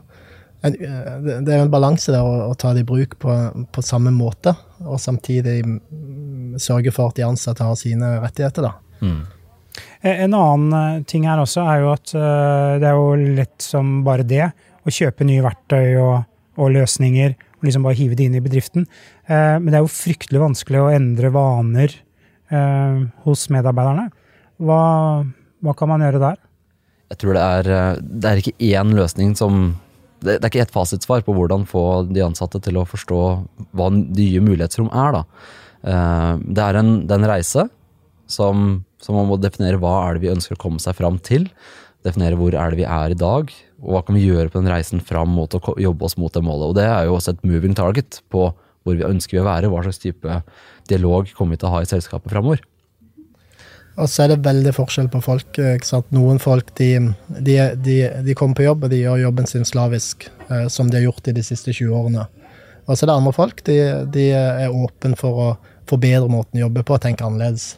en, 0.63 0.75
eh, 0.77 1.13
det 1.43 1.53
er 1.53 1.63
en 1.63 1.73
balanse 1.73 2.13
der 2.13 2.23
å, 2.23 2.49
å 2.51 2.57
ta 2.59 2.73
det 2.75 2.85
i 2.85 2.89
bruk 2.89 3.17
på, 3.21 3.37
på 3.73 3.85
samme 3.85 4.13
måte, 4.15 4.55
og 4.83 5.01
samtidig 5.01 5.59
mm, 5.65 6.59
sørge 6.61 6.93
for 6.95 7.11
at 7.11 7.19
de 7.19 7.27
ansatte 7.27 7.65
har 7.65 7.79
sine 7.79 8.17
rettigheter. 8.23 8.69
da. 8.69 9.01
Mm. 9.03 9.23
En 10.03 10.35
annen 10.37 10.75
eh, 10.79 11.01
ting 11.09 11.25
her 11.27 11.41
også 11.41 11.65
er 11.65 11.81
jo 11.83 11.93
at 11.93 12.13
eh, 12.17 12.75
det 12.81 12.89
er 12.89 12.99
jo 12.99 13.33
lett 13.39 13.63
som 13.63 13.99
bare 14.05 14.27
det 14.27 14.45
å 14.83 14.91
kjøpe 14.93 15.27
nye 15.27 15.43
verktøy 15.45 15.97
og, 16.01 16.23
og 16.59 16.73
løsninger 16.75 17.35
og 17.63 17.67
liksom 17.67 17.85
bare 17.87 17.95
hive 17.95 18.17
det 18.19 18.27
inn 18.27 18.35
i 18.35 18.43
bedriften. 18.43 18.87
Eh, 19.27 19.55
Men 19.59 19.71
det 19.71 19.79
er 19.79 19.85
jo 19.85 19.93
fryktelig 19.95 20.41
vanskelig 20.43 20.81
å 20.81 20.91
endre 20.91 21.31
vaner 21.33 21.95
eh, 22.51 22.97
hos 23.23 23.47
medarbeiderne. 23.53 24.09
Hva, 24.61 24.81
hva 25.63 25.73
kan 25.77 25.89
man 25.89 26.03
gjøre 26.05 26.21
der? 26.21 26.41
Jeg 27.13 27.19
tror 27.21 27.37
det 27.37 27.43
er, 27.43 27.71
eh, 27.73 28.01
det 28.01 28.29
er 28.29 28.41
ikke 28.41 28.69
én 28.73 28.93
løsning 28.97 29.35
som 29.37 29.75
det, 30.23 30.37
er 30.39 30.47
ikke 30.47 30.63
ett 30.63 30.73
fasitsvar 30.73 31.25
på 31.25 31.35
hvordan 31.35 31.65
få 31.67 32.07
de 32.07 32.23
ansatte 32.23 32.61
til 32.63 32.79
å 32.79 32.87
forstå 32.87 33.21
hva 33.75 33.89
nye 33.91 34.43
mulighetsrom 34.43 34.89
er. 34.89 35.17
Da. 35.17 35.23
Eh, 35.83 36.33
Det 36.47 36.63
er 36.63 36.79
en, 36.79 36.91
det 37.07 37.11
er 37.11 37.21
en 37.21 37.31
reise 37.33 37.67
som, 38.31 38.83
som 39.03 39.19
man 39.19 39.27
må 39.27 39.37
definere 39.41 39.81
hva 39.81 40.07
er 40.07 40.15
det 40.15 40.23
vi 40.23 40.33
ønsker 40.33 40.55
å 40.55 40.63
komme 40.63 40.79
seg 40.79 40.95
fram 40.95 41.19
til. 41.19 41.49
Definere 42.07 42.39
hvor 42.39 42.55
er 42.55 42.71
det 42.71 42.81
vi 42.81 42.87
er 42.87 43.13
i 43.13 43.19
dag, 43.19 43.51
og 43.83 43.89
hva 43.93 44.01
kan 44.07 44.15
vi 44.15 44.25
gjøre 44.25 44.51
på 44.51 44.59
den 44.59 44.71
reisen 44.71 45.03
fram 45.03 45.31
mot 45.35 45.53
å 45.55 45.61
jobbe 45.79 46.07
oss 46.07 46.17
mot 46.19 46.33
det 46.33 46.43
målet. 46.43 46.71
Og 46.71 46.75
det 46.79 46.87
er 46.87 47.07
jo 47.07 47.17
også 47.17 47.35
et 47.35 47.43
moving 47.47 47.75
target 47.75 48.21
på 48.31 48.49
hvor 48.83 48.97
vi 48.99 49.05
ønsker 49.07 49.37
vi 49.37 49.43
å 49.43 49.47
være, 49.47 49.69
hva 49.71 49.83
slags 49.85 50.01
type 50.03 50.41
dialog 50.91 51.29
kommer 51.37 51.55
vi 51.55 51.61
til 51.61 51.69
å 51.69 51.75
ha 51.77 51.83
i 51.83 51.87
selskapet 51.87 52.31
framover. 52.31 52.63
Og 53.93 54.09
så 54.09 54.23
er 54.23 54.31
det 54.31 54.45
veldig 54.45 54.73
forskjell 54.73 55.09
på 55.13 55.21
folk. 55.21 55.59
eh? 55.61 55.91
Noen 56.15 56.39
folk 56.41 56.71
de, 56.79 56.89
de, 57.29 57.57
de, 57.77 57.97
de 58.25 58.35
kommer 58.37 58.57
på 58.57 58.65
jobb 58.65 58.87
og 58.87 58.93
de 58.93 59.03
gjør 59.03 59.21
jobben 59.27 59.49
sin 59.49 59.67
slavisk, 59.69 60.25
eh, 60.49 60.65
som 60.73 60.89
de 60.89 60.97
har 60.97 61.07
gjort 61.09 61.29
i 61.29 61.35
de 61.37 61.45
siste 61.45 61.75
20 61.75 61.93
årene. 61.99 62.25
Og 62.87 62.97
så 62.97 63.05
er 63.05 63.11
det 63.11 63.19
andre 63.19 63.35
folk 63.35 63.61
de, 63.67 63.77
er 64.33 64.73
åpne 64.73 65.15
for 65.19 65.39
å 65.39 65.47
forbedre 65.89 66.31
måten 66.31 66.59
å 66.59 66.65
jobbe 66.65 66.83
på 66.87 66.97
og 66.97 67.03
tenke 67.05 67.25
annerledes. 67.25 67.75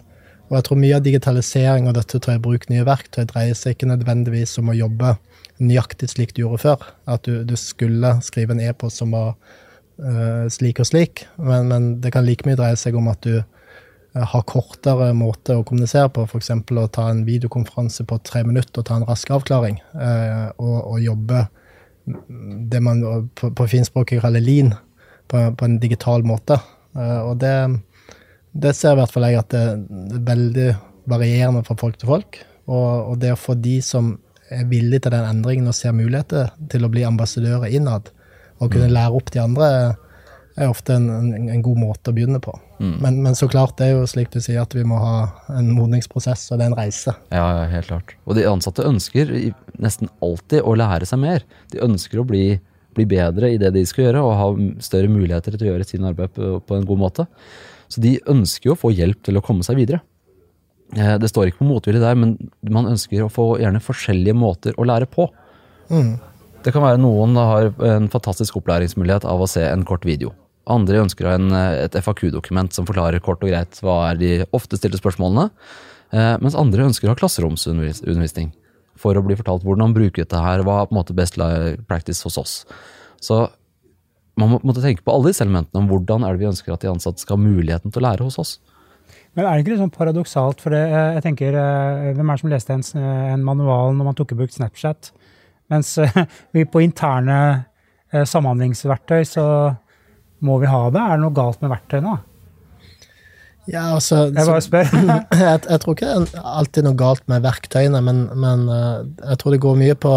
Og 0.48 0.58
jeg 0.58 0.68
tror 0.68 0.80
mye 0.82 0.98
av 0.98 1.06
digitalisering 1.06 1.90
og 1.90 1.96
dette 1.98 2.18
å 2.18 2.24
ta 2.24 2.36
i 2.38 2.42
bruk 2.42 2.68
nye 2.70 2.86
verktøy 2.86 3.26
dreier 3.30 3.58
seg 3.58 3.76
ikke 3.76 3.90
nødvendigvis 3.90 4.56
om 4.62 4.70
å 4.72 4.78
jobbe 4.78 5.16
nøyaktig 5.62 6.12
slik 6.12 6.36
du 6.36 6.44
gjorde 6.44 6.62
før. 6.62 6.90
At 7.10 7.26
du, 7.26 7.42
du 7.48 7.56
skulle 7.58 8.16
skrive 8.26 8.54
en 8.54 8.62
e-post 8.62 9.02
som 9.02 9.16
var 9.16 9.34
uh, 9.34 10.46
slik 10.54 10.82
og 10.84 10.90
slik, 10.90 11.26
men, 11.42 11.70
men 11.72 11.90
det 12.04 12.14
kan 12.14 12.28
like 12.28 12.46
mye 12.48 12.60
dreie 12.60 12.78
seg 12.80 12.98
om 12.98 13.10
at 13.10 13.26
du 13.26 13.42
har 14.16 14.46
kortere 14.48 15.10
måte 15.18 15.58
å 15.58 15.64
kommunisere 15.68 16.10
på, 16.14 16.24
f.eks. 16.24 16.52
å 16.56 16.88
ta 16.88 17.10
en 17.12 17.26
videokonferanse 17.28 18.06
på 18.08 18.20
tre 18.24 18.46
minutter 18.48 18.80
og 18.80 18.88
ta 18.88 19.00
en 19.00 19.08
rask 19.08 19.32
avklaring, 19.36 19.82
eh, 20.00 20.48
og, 20.56 20.78
og 20.94 21.04
jobbe 21.04 21.46
det 22.72 22.82
man 22.86 23.02
på, 23.36 23.50
på 23.58 23.68
finspråket 23.68 24.22
kaller 24.24 24.44
lean, 24.44 24.72
på, 25.28 25.42
på 25.58 25.68
en 25.68 25.80
digital 25.82 26.24
måte. 26.28 26.60
Eh, 26.96 27.22
og 27.26 27.40
det, 27.42 27.56
det 28.54 28.76
ser 28.78 28.96
i 28.96 29.02
hvert 29.02 29.14
fall 29.14 29.28
jeg 29.28 29.42
at 29.42 29.52
det, 29.56 29.66
det 29.90 30.20
er 30.22 30.28
veldig 30.30 30.70
varierende 31.12 31.66
fra 31.66 31.78
folk 31.80 31.98
til 32.00 32.14
folk. 32.14 32.40
Og, 32.66 33.12
og 33.12 33.18
det 33.22 33.34
å 33.34 33.40
få 33.40 33.58
de 33.60 33.80
som 33.86 34.16
er 34.54 34.68
villige 34.70 35.06
til 35.06 35.16
den 35.16 35.28
endringen 35.28 35.70
og 35.70 35.76
ser 35.78 35.96
muligheter 35.98 36.54
til 36.72 36.86
å 36.86 36.92
bli 36.94 37.04
ambassadører 37.06 37.74
innad, 37.74 38.12
og 38.62 38.72
kunne 38.72 38.94
lære 38.94 39.18
opp 39.18 39.34
de 39.34 39.42
andre, 39.42 39.68
er 40.56 40.72
ofte 40.72 40.96
en, 40.96 41.10
en, 41.12 41.50
en 41.52 41.66
god 41.66 41.82
måte 41.82 42.14
å 42.14 42.16
begynne 42.16 42.40
på. 42.40 42.54
Men, 42.80 43.22
men 43.24 43.36
så 43.40 43.48
klart, 43.48 43.78
det 43.80 43.86
er 43.88 43.94
jo 43.96 44.08
slik 44.10 44.32
du 44.34 44.42
sier, 44.44 44.62
at 44.62 44.74
vi 44.76 44.84
må 44.84 44.98
ha 45.00 45.30
en 45.56 45.70
modningsprosess, 45.78 46.50
og 46.52 46.60
det 46.60 46.66
er 46.66 46.72
en 46.74 46.78
reise. 46.78 47.14
Ja, 47.32 47.46
ja, 47.62 47.68
helt 47.72 47.88
klart. 47.88 48.16
Og 48.28 48.36
de 48.36 48.44
ansatte 48.50 48.84
ønsker 48.84 49.32
nesten 49.80 50.10
alltid 50.26 50.60
å 50.66 50.76
lære 50.76 51.08
seg 51.08 51.22
mer. 51.24 51.46
De 51.72 51.80
ønsker 51.86 52.20
å 52.20 52.28
bli, 52.28 52.60
bli 52.98 53.06
bedre 53.08 53.54
i 53.54 53.58
det 53.62 53.72
de 53.78 53.86
skal 53.88 54.10
gjøre, 54.10 54.24
og 54.26 54.36
ha 54.42 54.50
større 54.84 55.12
muligheter 55.12 55.56
til 55.56 55.68
å 55.68 55.72
gjøre 55.74 55.88
sin 55.88 56.04
arbeid 56.08 56.36
på, 56.36 56.58
på 56.68 56.76
en 56.76 56.86
god 56.90 57.02
måte. 57.06 57.28
Så 57.88 58.02
de 58.04 58.18
ønsker 58.28 58.72
jo 58.72 58.76
å 58.76 58.82
få 58.82 58.92
hjelp 58.96 59.24
til 59.24 59.40
å 59.40 59.46
komme 59.46 59.64
seg 59.64 59.80
videre. 59.80 60.02
Eh, 60.98 61.16
Det 61.22 61.32
står 61.32 61.50
ikke 61.54 61.64
på 61.64 61.72
motvilje 61.72 62.04
der, 62.04 62.16
men 62.20 62.36
man 62.68 62.92
ønsker 62.92 63.24
å 63.24 63.32
få 63.32 63.54
gjerne 63.62 63.80
forskjellige 63.84 64.36
måter 64.36 64.76
å 64.76 64.88
lære 64.88 65.08
på. 65.08 65.30
Det 66.66 66.74
kan 66.74 66.82
være 66.82 66.98
noen 66.98 67.36
har 67.38 67.68
en 67.86 68.08
fantastisk 68.10 68.58
opplæringsmulighet 68.58 69.24
av 69.30 69.44
å 69.44 69.48
se 69.48 69.62
en 69.70 69.84
kort 69.86 70.04
video. 70.04 70.34
Andre 70.66 71.04
ønsker 71.04 71.28
en, 71.30 71.52
eh, 71.54 71.84
et 71.86 71.94
FAQ-dokument 71.94 72.74
som 72.74 72.88
forklarer 72.88 73.22
kort 73.22 73.44
og 73.44 73.52
greit 73.52 73.78
hva 73.86 74.12
er 74.12 74.18
de 74.18 74.32
ofte 74.52 74.80
stilte 74.80 74.98
spørsmålene. 74.98 75.52
Eh, 76.12 76.38
mens 76.42 76.58
andre 76.58 76.88
ønsker 76.88 77.08
å 77.08 77.14
ha 77.14 77.20
klasseromsundervisning 77.20 78.52
for 78.98 79.18
å 79.18 79.24
bli 79.26 79.38
fortalt 79.38 79.66
hvordan 79.66 79.94
bruke 79.94 80.24
dette 80.24 80.40
her, 80.40 80.64
hva 80.66 80.82
er 80.82 80.90
på 80.90 80.96
en 80.96 81.02
måte 81.02 81.18
best 81.18 81.38
practice 81.90 82.24
hos 82.26 82.38
oss. 82.38 82.54
Så 83.22 83.50
man 84.40 84.50
må 84.50 84.60
måtte 84.64 84.82
tenke 84.82 85.04
på 85.04 85.14
alle 85.14 85.32
disse 85.32 85.44
elementene 85.46 85.84
om 85.84 85.90
hvordan 85.90 86.26
er 86.26 86.34
det 86.34 86.44
vi 86.44 86.50
ønsker 86.50 86.74
at 86.74 86.82
de 86.82 86.92
ansatte 86.92 87.22
skal 87.22 87.38
ha 87.38 87.44
muligheten 87.44 87.92
til 87.92 88.02
å 88.02 88.08
lære 88.08 88.26
hos 88.26 88.40
oss. 88.40 88.58
Men 89.36 89.46
er 89.46 89.54
det 89.54 89.66
ikke 89.66 89.76
litt 89.76 89.84
sånn 89.84 89.94
paradoksalt? 89.94 90.64
For 90.64 90.74
det, 90.74 90.82
eh, 90.90 91.14
jeg 91.20 91.28
tenker, 91.28 91.54
Hvem 92.16 92.26
er 92.26 92.34
det 92.34 92.42
som 92.42 92.50
leste 92.50 92.74
en, 92.74 92.86
en 93.36 93.44
manual 93.46 93.94
når 93.94 94.06
man 94.10 94.18
tok 94.18 94.32
i 94.32 94.40
bruk 94.40 94.52
Snapchat? 94.52 95.12
Mens 95.70 95.98
vi 96.56 96.66
på 96.66 96.82
interne 96.82 97.68
samhandlingsverktøy 98.16 99.26
så 99.28 99.46
må 100.46 100.60
vi 100.62 100.70
ha 100.70 100.86
det. 100.94 101.02
Er 101.02 101.18
det 101.18 101.26
noe 101.26 101.36
galt 101.36 101.62
med 101.64 101.74
verktøyene? 101.74 102.16
Ja, 103.66 103.96
altså, 103.96 104.28
Jeg 104.30 104.46
bare 104.46 104.62
spør. 104.62 104.92
jeg, 105.42 105.62
jeg 105.66 105.82
tror 105.82 105.96
ikke 105.96 106.12
det 106.12 106.38
er 106.38 106.54
alltid 106.62 106.86
noe 106.86 107.00
galt 107.00 107.26
med 107.32 107.46
verktøyene, 107.46 108.02
men, 108.06 108.22
men 108.38 108.68
eh, 108.70 109.02
jeg 109.32 109.42
tror 109.42 109.56
det 109.56 109.64
går 109.66 109.82
mye 109.82 109.98
på 109.98 110.14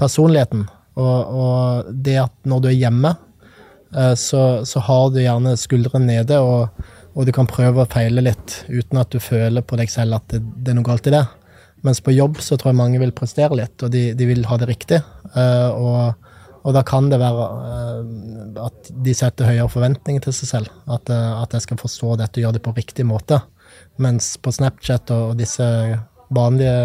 personligheten. 0.00 0.66
Og, 0.98 1.32
og 1.42 1.90
det 1.94 2.18
at 2.24 2.34
når 2.48 2.62
du 2.64 2.70
er 2.72 2.78
hjemme, 2.78 3.14
eh, 3.94 4.14
så, 4.18 4.44
så 4.66 4.82
har 4.88 5.12
du 5.14 5.20
gjerne 5.22 5.54
skuldrene 5.60 6.10
nede, 6.10 6.40
og, 6.42 6.90
og 7.14 7.28
du 7.28 7.34
kan 7.34 7.50
prøve 7.50 7.84
å 7.84 7.90
feile 7.90 8.24
litt 8.24 8.62
uten 8.66 8.98
at 8.98 9.14
du 9.14 9.22
føler 9.22 9.62
på 9.62 9.78
deg 9.78 9.92
selv 9.92 10.18
at 10.18 10.34
det, 10.34 10.42
det 10.58 10.74
er 10.74 10.80
noe 10.80 10.90
galt 10.90 11.06
i 11.06 11.14
det. 11.14 11.24
Mens 11.86 12.02
på 12.02 12.10
jobb 12.10 12.40
så 12.42 12.58
tror 12.58 12.72
jeg 12.72 12.80
mange 12.80 12.98
vil 12.98 13.14
prestere 13.14 13.60
litt, 13.60 13.78
og 13.86 13.94
de, 13.94 14.08
de 14.18 14.26
vil 14.26 14.42
ha 14.50 14.58
det 14.58 14.72
riktig. 14.72 14.98
Eh, 15.38 15.70
og, 15.70 16.27
og 16.66 16.74
da 16.74 16.82
kan 16.86 17.08
det 17.10 17.20
være 17.20 17.44
uh, 17.44 18.66
at 18.66 18.90
de 19.04 19.14
setter 19.16 19.48
høyere 19.48 19.70
forventninger 19.72 20.24
til 20.24 20.34
seg 20.36 20.50
selv. 20.52 20.72
At, 20.90 21.10
uh, 21.12 21.40
at 21.42 21.54
jeg 21.54 21.66
skal 21.66 21.80
forstå 21.80 22.16
dette 22.20 22.40
og 22.40 22.46
gjøre 22.46 22.58
det 22.58 22.64
på 22.64 22.74
riktig 22.76 23.06
måte. 23.08 23.40
Mens 24.02 24.34
på 24.42 24.52
Snapchat 24.54 25.10
og 25.14 25.38
disse 25.38 25.66
vanlige 26.34 26.76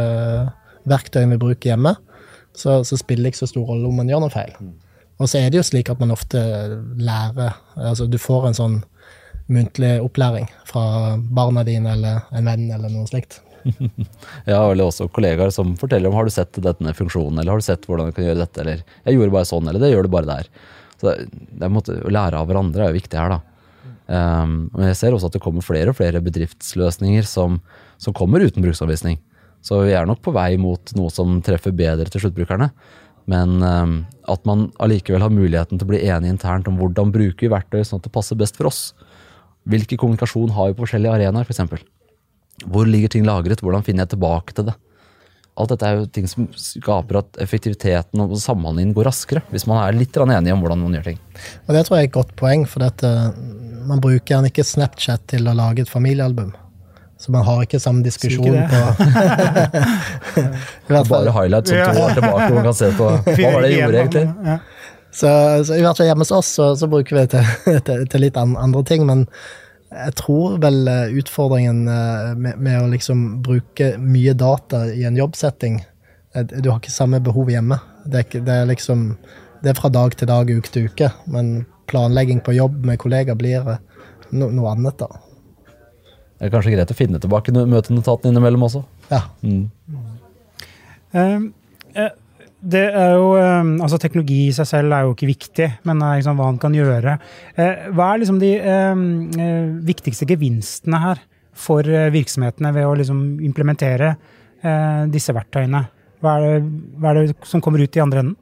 verktøyene 0.90 1.36
vi 1.36 1.42
bruker 1.42 1.74
hjemme, 1.74 1.96
så, 2.54 2.82
så 2.86 2.98
spiller 3.00 3.28
det 3.28 3.34
ikke 3.34 3.44
så 3.44 3.54
stor 3.54 3.70
rolle 3.72 3.90
om 3.90 4.02
man 4.02 4.10
gjør 4.12 4.24
noe 4.24 4.34
feil. 4.34 4.54
Og 5.22 5.30
så 5.30 5.40
er 5.40 5.52
det 5.52 5.62
jo 5.62 5.66
slik 5.66 5.90
at 5.94 6.02
man 6.02 6.12
ofte 6.14 6.40
lærer 6.98 7.54
Altså 7.78 8.08
du 8.10 8.18
får 8.22 8.50
en 8.50 8.58
sånn 8.58 8.78
muntlig 9.54 9.98
opplæring 10.02 10.48
fra 10.68 11.16
barna 11.18 11.66
dine 11.68 11.94
eller 11.94 12.30
en 12.34 12.48
venn 12.48 12.70
eller 12.72 12.92
noe 12.92 13.10
slikt. 13.10 13.42
Ja, 14.52 14.60
eller 14.60 14.88
også 14.88 15.10
kollegaer 15.14 15.52
som 15.54 15.76
forteller 15.80 16.10
om 16.10 16.18
har 16.18 16.28
du 16.28 16.34
sett 16.34 16.60
denne 16.64 16.94
funksjonen, 16.98 17.40
eller 17.40 17.56
har 17.56 17.62
du 17.62 17.66
sett 17.66 17.88
hvordan 17.88 18.10
du 18.10 18.18
kan 18.18 18.28
gjøre 18.28 18.42
dette, 18.44 18.62
eller 18.64 18.84
jeg 18.84 19.18
gjorde 19.18 19.36
bare 19.36 19.50
sånn, 19.50 19.68
eller 19.70 19.84
det 19.84 19.92
gjør 19.94 20.08
du 20.08 20.14
bare 20.14 20.30
der. 20.30 20.52
Så 21.00 21.10
det, 21.10 21.44
det 21.60 21.72
måtte, 21.72 21.98
Å 22.00 22.14
lære 22.14 22.40
av 22.40 22.50
hverandre 22.50 22.86
er 22.86 22.94
jo 22.94 23.00
viktig 23.00 23.20
her, 23.20 23.36
da. 23.38 23.42
Um, 24.04 24.56
men 24.74 24.90
jeg 24.90 25.00
ser 25.00 25.16
også 25.16 25.30
at 25.30 25.38
det 25.38 25.44
kommer 25.44 25.64
flere 25.64 25.94
og 25.94 25.98
flere 25.98 26.20
bedriftsløsninger 26.24 27.24
som, 27.28 27.62
som 28.02 28.16
kommer 28.16 28.44
uten 28.44 28.66
bruksanvisning. 28.66 29.20
Så 29.64 29.80
vi 29.86 29.94
er 29.96 30.08
nok 30.08 30.20
på 30.26 30.34
vei 30.36 30.58
mot 30.60 30.92
noe 30.98 31.12
som 31.14 31.38
treffer 31.44 31.76
bedre 31.76 32.10
til 32.12 32.26
sluttbrukerne. 32.26 32.68
Men 33.32 33.56
um, 33.64 33.96
at 34.28 34.44
man 34.48 34.68
allikevel 34.84 35.24
har 35.24 35.32
muligheten 35.32 35.80
til 35.80 35.88
å 35.88 35.94
bli 35.94 36.04
enige 36.04 36.36
internt 36.36 36.68
om 36.68 36.76
hvordan 36.80 37.14
bruker 37.16 37.46
vi 37.46 37.54
verktøy 37.54 37.84
sånn 37.88 38.02
at 38.02 38.10
det 38.10 38.16
passer 38.16 38.40
best 38.40 38.60
for 38.60 38.68
oss. 38.68 38.82
Hvilken 39.72 40.00
kommunikasjon 40.00 40.52
har 40.58 40.72
vi 40.72 40.78
på 40.78 40.84
forskjellige 40.84 41.16
arenaer, 41.16 41.48
f.eks. 41.48 41.88
Hvor 42.64 42.88
ligger 42.88 43.12
ting 43.14 43.26
lagret? 43.28 43.62
Hvordan 43.64 43.84
finner 43.86 44.06
jeg 44.06 44.14
tilbake 44.16 44.56
til 44.56 44.70
det? 44.70 44.76
Alt 45.54 45.70
dette 45.70 45.86
er 45.86 46.00
jo 46.00 46.08
ting 46.10 46.26
som 46.30 46.48
skaper 46.58 47.20
at 47.20 47.38
effektiviteten 47.44 48.22
og 48.24 48.34
samhandlingen 48.42 48.96
går 48.98 49.06
raskere. 49.12 49.44
Hvis 49.54 49.68
man 49.70 49.84
er 49.84 49.94
litt 49.94 50.18
enig 50.18 50.54
om 50.54 50.64
hvordan 50.64 50.82
man 50.82 50.98
gjør 50.98 51.12
ting. 51.12 51.20
Og 51.68 51.76
det 51.76 51.84
tror 51.86 52.00
jeg 52.00 52.08
er 52.08 52.10
et 52.10 52.16
godt 52.16 52.34
poeng, 52.40 52.66
for 52.70 52.82
dette, 52.82 53.12
man 53.86 54.02
bruker 54.02 54.34
gjerne 54.34 54.50
ikke 54.50 54.66
Snapchat 54.66 55.28
til 55.30 55.50
å 55.50 55.54
lage 55.58 55.86
et 55.86 55.92
familiealbum. 55.92 56.54
Så 57.22 57.32
man 57.32 57.46
har 57.46 57.62
ikke 57.64 57.80
samme 57.80 58.02
diskusjon 58.04 58.58
på 58.68 58.80
I 60.42 60.92
hvert 60.92 61.08
fall. 61.08 61.22
Bare 61.22 61.36
highlights 61.38 61.72
som 61.72 61.78
to 61.80 62.02
år 62.02 62.18
tilbake, 62.18 62.48
hvor 62.50 62.58
man 62.58 62.66
kan 62.66 62.80
se 62.82 62.90
på 62.98 63.12
hva 63.14 63.52
var 63.54 63.62
det 63.64 63.70
jeg 63.70 63.78
gjorde 63.80 64.02
egentlig. 64.02 64.26
Ja. 64.50 64.58
Så, 65.14 65.30
så 65.68 65.78
i 65.78 65.84
hvert 65.86 66.00
fall 66.00 66.10
hjemme 66.10 66.26
hos 66.26 66.34
oss 66.34 66.50
så, 66.58 66.72
så 66.76 66.90
bruker 66.90 67.16
vi 67.16 67.24
det 67.24 67.30
til, 67.36 67.78
til, 67.88 68.08
til 68.10 68.26
litt 68.26 68.40
andre 68.42 68.82
ting, 68.90 69.06
men 69.08 69.28
jeg 69.94 70.14
tror 70.20 70.58
vel 70.64 70.88
eh, 70.90 71.14
utfordringen 71.22 71.84
eh, 71.88 72.34
med, 72.36 72.60
med 72.60 72.82
å 72.82 72.90
liksom 72.92 73.24
bruke 73.46 73.94
mye 74.02 74.34
data 74.38 74.86
i 74.94 75.04
en 75.08 75.18
jobbsetting 75.20 75.80
eh, 76.34 76.44
Du 76.44 76.70
har 76.72 76.80
ikke 76.82 76.94
samme 76.94 77.20
behov 77.24 77.52
hjemme. 77.54 77.78
Det 78.06 78.24
er, 78.26 78.44
det 78.48 78.56
er 78.64 78.70
liksom 78.70 79.06
Det 79.64 79.72
er 79.72 79.80
fra 79.80 79.90
dag 79.94 80.16
til 80.20 80.28
dag, 80.28 80.50
uke 80.50 80.72
til 80.74 80.90
uke, 80.90 81.12
men 81.32 81.66
planlegging 81.88 82.42
på 82.44 82.56
jobb 82.58 82.82
med 82.86 83.00
kollegaer 83.00 83.38
blir 83.40 83.64
no, 84.32 84.50
noe 84.50 84.72
annet, 84.74 84.98
da. 85.00 85.08
Det 86.40 86.50
er 86.50 86.52
kanskje 86.52 86.74
greit 86.74 86.92
å 86.92 86.98
finne 86.98 87.20
tilbake 87.24 87.54
no- 87.56 87.64
møtenotatene 87.72 88.34
innimellom 88.34 88.66
også. 88.68 88.82
Ja. 89.12 89.22
Mm. 89.46 89.70
Eh, 91.14 91.40
det 92.64 92.84
er 92.96 93.18
jo, 93.18 93.34
eh, 93.36 93.72
altså 93.84 94.00
Teknologi 94.00 94.46
i 94.48 94.56
seg 94.56 94.68
selv 94.70 94.96
er 94.96 95.04
jo 95.04 95.16
ikke 95.16 95.28
viktig, 95.28 95.68
men 95.90 96.00
eh, 96.00 96.18
liksom, 96.20 96.38
hva 96.40 96.48
han 96.48 96.60
kan 96.62 96.76
gjøre. 96.78 97.18
Eh, 97.60 97.90
hva 97.92 98.12
er 98.14 98.22
liksom 98.22 98.40
de 98.40 98.54
eh, 98.56 99.02
viktigste 99.84 100.28
gevinstene 100.30 101.02
her 101.04 101.24
for 101.54 101.86
virksomhetene 101.86 102.72
ved 102.74 102.88
å 102.90 102.96
liksom 102.98 103.20
implementere 103.46 104.16
disse 105.14 105.36
verktøyene? 105.36 105.84
Hva 106.24 106.32
er, 106.40 106.46
det, 106.48 106.88
hva 106.98 107.12
er, 107.12 107.20
det, 107.20 107.36
som 107.46 107.62
kommer 107.62 107.84
ut 107.84 107.94
i 107.94 108.02
andre 108.02 108.24
enden? 108.24 108.38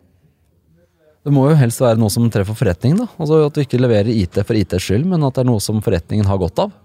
Det 1.25 1.34
må 1.34 1.48
jo 1.50 1.58
helst 1.60 1.82
være 1.84 2.00
noe 2.00 2.13
som 2.13 2.30
treffer 2.32 2.56
forretningen. 2.56 3.01
da. 3.01 3.10
Altså 3.18 3.42
At 3.50 3.58
du 3.58 3.66
ikke 3.66 3.82
leverer 3.82 4.08
IT 4.13 4.40
for 4.46 4.56
ITs 4.56 4.86
skyld, 4.86 5.04
men 5.12 5.25
at 5.28 5.36
det 5.36 5.44
er 5.44 5.50
noe 5.50 5.60
som 5.60 5.82
forretningen 5.84 6.30
har 6.30 6.40
godt 6.40 6.62
av. 6.63 6.78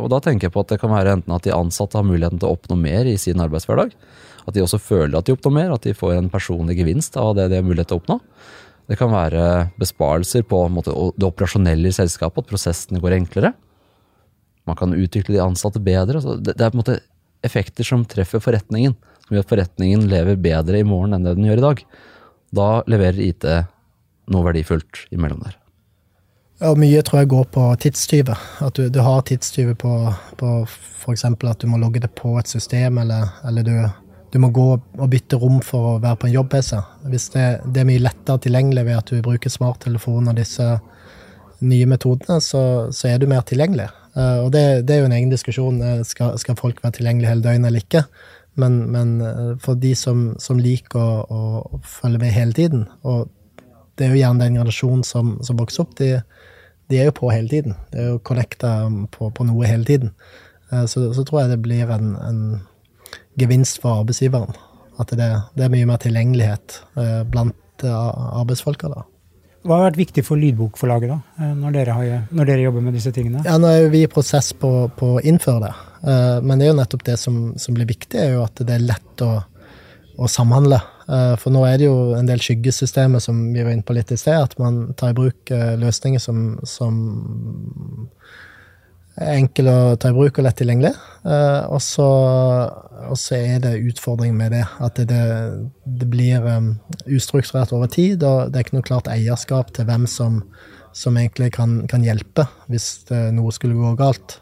Og 0.00 0.06
da 0.14 0.22
tenker 0.24 0.46
jeg 0.46 0.54
på 0.54 0.64
at 0.64 0.72
det 0.72 0.80
kan 0.80 0.94
være 0.94 1.18
enten 1.18 1.34
at 1.34 1.44
de 1.44 1.52
ansatte 1.52 1.98
har 1.98 2.06
muligheten 2.08 2.40
til 2.40 2.48
å 2.48 2.56
oppnå 2.56 2.78
mer 2.80 3.10
i 3.10 3.18
sin 3.20 3.42
arbeidshverdag, 3.42 3.92
at 4.46 4.56
de 4.56 4.64
også 4.64 4.80
føler 4.82 5.18
at 5.18 5.28
de 5.28 5.34
oppnår 5.36 5.54
mer, 5.54 5.74
at 5.74 5.86
de 5.86 5.96
får 5.96 6.16
en 6.16 6.30
personlig 6.32 6.78
gevinst 6.78 7.18
av 7.20 7.34
det 7.38 7.50
de 7.50 7.60
har 7.60 7.66
mulighet 7.66 7.90
til 7.92 7.98
å 7.98 8.02
oppnå. 8.02 8.18
Det 8.90 8.98
kan 8.98 9.12
være 9.12 9.42
besparelser 9.78 10.42
på 10.50 10.64
måte, 10.72 10.94
det 11.14 11.28
operasjonelle 11.28 11.92
i 11.92 11.94
selskapet, 11.94 12.42
at 12.42 12.50
prosessene 12.50 13.02
går 13.02 13.20
enklere. 13.20 13.52
Man 14.66 14.78
kan 14.78 14.96
utvikle 14.96 15.36
de 15.36 15.44
ansatte 15.44 15.82
bedre. 15.82 16.22
Det, 16.22 16.56
det, 16.56 16.58
er 16.58 16.72
på 16.72 16.78
en 16.78 16.82
måte 16.82 16.98
effekter 17.46 17.86
som 17.86 18.02
treffer 18.08 18.42
forretningen, 18.42 18.96
som 19.26 19.36
gjør 19.36 19.46
at 19.46 19.52
forretningen 19.52 20.08
lever 20.10 20.40
bedre 20.42 20.82
i 20.82 20.86
morgen 20.86 21.14
enn 21.16 21.26
det 21.26 21.36
den 21.38 21.46
gjør 21.46 21.62
i 21.62 21.66
dag. 21.68 21.84
Da 22.56 22.68
leverer 22.90 23.22
IT 23.28 23.46
noe 24.30 24.46
verdifullt 24.46 25.06
imellom 25.14 25.42
der. 25.46 25.56
Ja, 26.60 26.74
mye 26.76 27.00
tror 27.06 27.22
jeg 27.22 27.30
går 27.32 27.46
på 27.54 27.62
tidstyver. 27.80 28.40
At 28.60 28.76
du, 28.76 28.90
du 28.92 29.00
har 29.00 29.22
tidstyver 29.24 29.78
på, 29.80 29.94
på 30.36 30.50
f.eks. 30.66 31.24
at 31.24 31.62
du 31.62 31.70
må 31.70 31.78
logge 31.80 32.02
det 32.02 32.10
på 32.18 32.34
et 32.42 32.50
system, 32.50 32.98
eller, 33.00 33.30
eller 33.48 33.64
du 33.64 33.76
du 34.30 34.38
må 34.38 34.50
gå 34.54 34.66
og 34.78 35.08
bytte 35.10 35.38
rom 35.42 35.58
for 35.64 35.94
å 35.94 36.00
være 36.02 36.18
på 36.20 36.28
en 36.28 36.34
jobb-PC. 36.36 36.76
Hvis 37.10 37.30
det, 37.34 37.46
det, 37.66 37.82
er 37.82 37.88
mye 37.88 38.02
lettere 38.02 38.42
tilgjengelig 38.44 38.84
ved 38.86 38.98
at 39.00 39.10
du 39.10 39.24
bruker 39.24 39.50
smarttelefon 39.50 40.30
og 40.30 40.38
disse 40.38 40.66
nye 41.60 41.88
metodene, 41.90 42.38
så, 42.44 42.62
så 42.94 43.10
er 43.10 43.18
du 43.18 43.26
mer 43.30 43.42
tilgjengelig. 43.46 43.88
Uh, 44.14 44.46
og 44.46 44.52
det, 44.54 44.86
det, 44.86 44.94
er 44.94 45.02
jo 45.02 45.08
en 45.10 45.16
egen 45.18 45.32
diskusjon. 45.32 45.82
Uh, 45.82 46.04
skal, 46.06 46.38
skal, 46.40 46.58
folk 46.58 46.78
være 46.82 46.98
tilgjengelige 46.98 47.32
hele 47.32 47.44
døgnet 47.44 47.70
eller 47.70 47.84
ikke? 47.84 48.04
Men, 48.60 48.78
men 48.94 49.12
uh, 49.22 49.52
for 49.62 49.78
de 49.78 49.92
som, 49.98 50.30
som 50.42 50.62
liker 50.62 51.26
å, 51.26 51.42
å, 51.66 51.82
følge 51.86 52.22
med 52.22 52.34
hele 52.34 52.56
tiden, 52.56 52.86
og 53.02 53.28
det 53.98 54.06
er 54.06 54.14
jo 54.14 54.22
gjerne 54.22 54.46
den 54.46 54.60
generasjonen 54.60 55.04
som, 55.06 55.36
som 55.44 55.58
vokser 55.58 55.84
opp, 55.84 55.98
de, 55.98 56.14
de, 56.90 56.98
er 57.02 57.10
jo 57.10 57.18
på 57.18 57.34
hele 57.34 57.50
tiden. 57.50 57.74
De 57.90 58.00
er 58.00 58.12
jo 58.14 58.22
connecta 58.24 58.72
på, 59.12 59.28
på, 59.34 59.46
noe 59.46 59.68
hele 59.68 59.84
tiden. 59.84 60.14
Så, 60.70 61.10
så, 61.12 61.24
tror 61.26 61.42
jeg 61.42 61.50
det 61.50 61.62
blir 61.64 61.90
en, 61.90 62.14
en 62.22 62.40
gevinst 63.38 63.80
for 63.82 64.00
arbeidsgiveren. 64.00 64.56
At 65.00 65.12
det, 65.16 65.30
det 65.56 65.64
er 65.64 65.72
mye 65.72 65.88
mer 65.88 66.00
tilgjengelighet 66.02 66.80
eh, 67.00 67.22
blant 67.30 67.84
eh, 67.84 68.40
arbeidsfolka. 68.40 68.90
da. 68.92 69.04
Hva 69.64 69.76
har 69.76 69.90
vært 69.90 70.00
viktig 70.00 70.24
for 70.24 70.40
lydbokforlaget 70.40 71.12
da, 71.12 71.18
eh, 71.40 71.54
når 71.56 71.76
dere, 71.76 71.96
har, 71.96 72.26
når 72.32 72.50
dere, 72.50 72.66
jobber 72.66 72.84
med 72.84 72.96
disse 72.96 73.12
tingene? 73.16 73.44
Ja, 73.46 73.56
Nå 73.60 73.70
er 73.70 73.88
vi 73.92 74.04
i 74.04 74.10
prosess 74.10 74.52
på, 74.56 74.72
på, 74.96 75.14
å 75.16 75.22
innføre 75.24 75.68
det. 75.68 75.74
Men 76.00 76.56
det 76.56 76.64
er 76.64 76.70
jo 76.70 76.78
nettopp 76.78 77.02
det 77.04 77.18
som, 77.20 77.40
som, 77.60 77.74
blir 77.76 77.88
viktig, 77.90 78.16
er 78.16 78.30
jo 78.32 78.44
at 78.46 78.62
det 78.64 78.72
er 78.72 78.86
lett 78.88 79.24
å, 79.24 79.34
å, 80.16 80.28
samhandle. 80.32 80.78
For 81.42 81.52
nå 81.52 81.66
er 81.68 81.74
det 81.76 81.90
jo 81.90 82.14
en 82.16 82.24
del 82.24 82.40
skyggesystemer 82.40 83.20
som 83.20 83.42
vi 83.52 83.60
var 83.60 83.74
inne 83.74 83.84
på 83.84 83.92
litt 83.92 84.08
i 84.14 84.16
sted, 84.16 84.38
at 84.46 84.56
man 84.56 84.94
tar 84.96 85.12
i 85.12 85.18
bruk 85.18 85.52
løsninger 85.52 86.22
som, 86.24 86.54
som 86.64 86.96
enkel 89.20 89.68
å 89.68 89.78
ta 90.00 90.10
i 90.10 90.16
bruk 90.16 90.38
og 90.40 90.46
lett 90.46 90.58
tilgjengelig. 90.60 90.92
Uh, 91.24 91.68
og, 91.68 91.80
så, 91.84 93.36
er 93.36 93.60
det 93.62 93.74
utfordring 93.90 94.34
med 94.36 94.54
det. 94.56 94.64
At 94.80 95.00
det, 95.10 95.24
det 95.84 96.08
blir 96.10 96.46
um, 96.46 96.72
ustrukturert 97.06 97.74
over 97.76 97.90
tid, 97.92 98.24
og 98.24 98.50
det 98.50 98.60
er 98.60 98.66
ikke 98.66 98.78
noe 98.78 98.88
klart 98.88 99.10
eierskap 99.12 99.74
til 99.76 99.88
hvem 99.88 100.06
som, 100.10 100.40
som 100.96 101.18
egentlig 101.20 101.52
kan, 101.56 101.82
kan, 101.90 102.04
hjelpe 102.06 102.48
hvis 102.72 103.10
noe 103.36 103.52
skulle 103.54 103.78
gå 103.78 103.94
galt. 104.00 104.38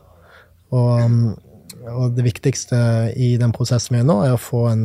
Og, 0.74 1.35
og, 1.88 2.07
det 2.16 2.26
viktigste 2.26 2.79
i 3.16 3.35
den 3.40 3.55
prosessen 3.57 3.96
vi 3.96 4.02
er 4.02 4.09
nå, 4.09 4.20
er 4.26 4.37
å 4.37 4.42
få 4.42 4.66
en, 4.70 4.85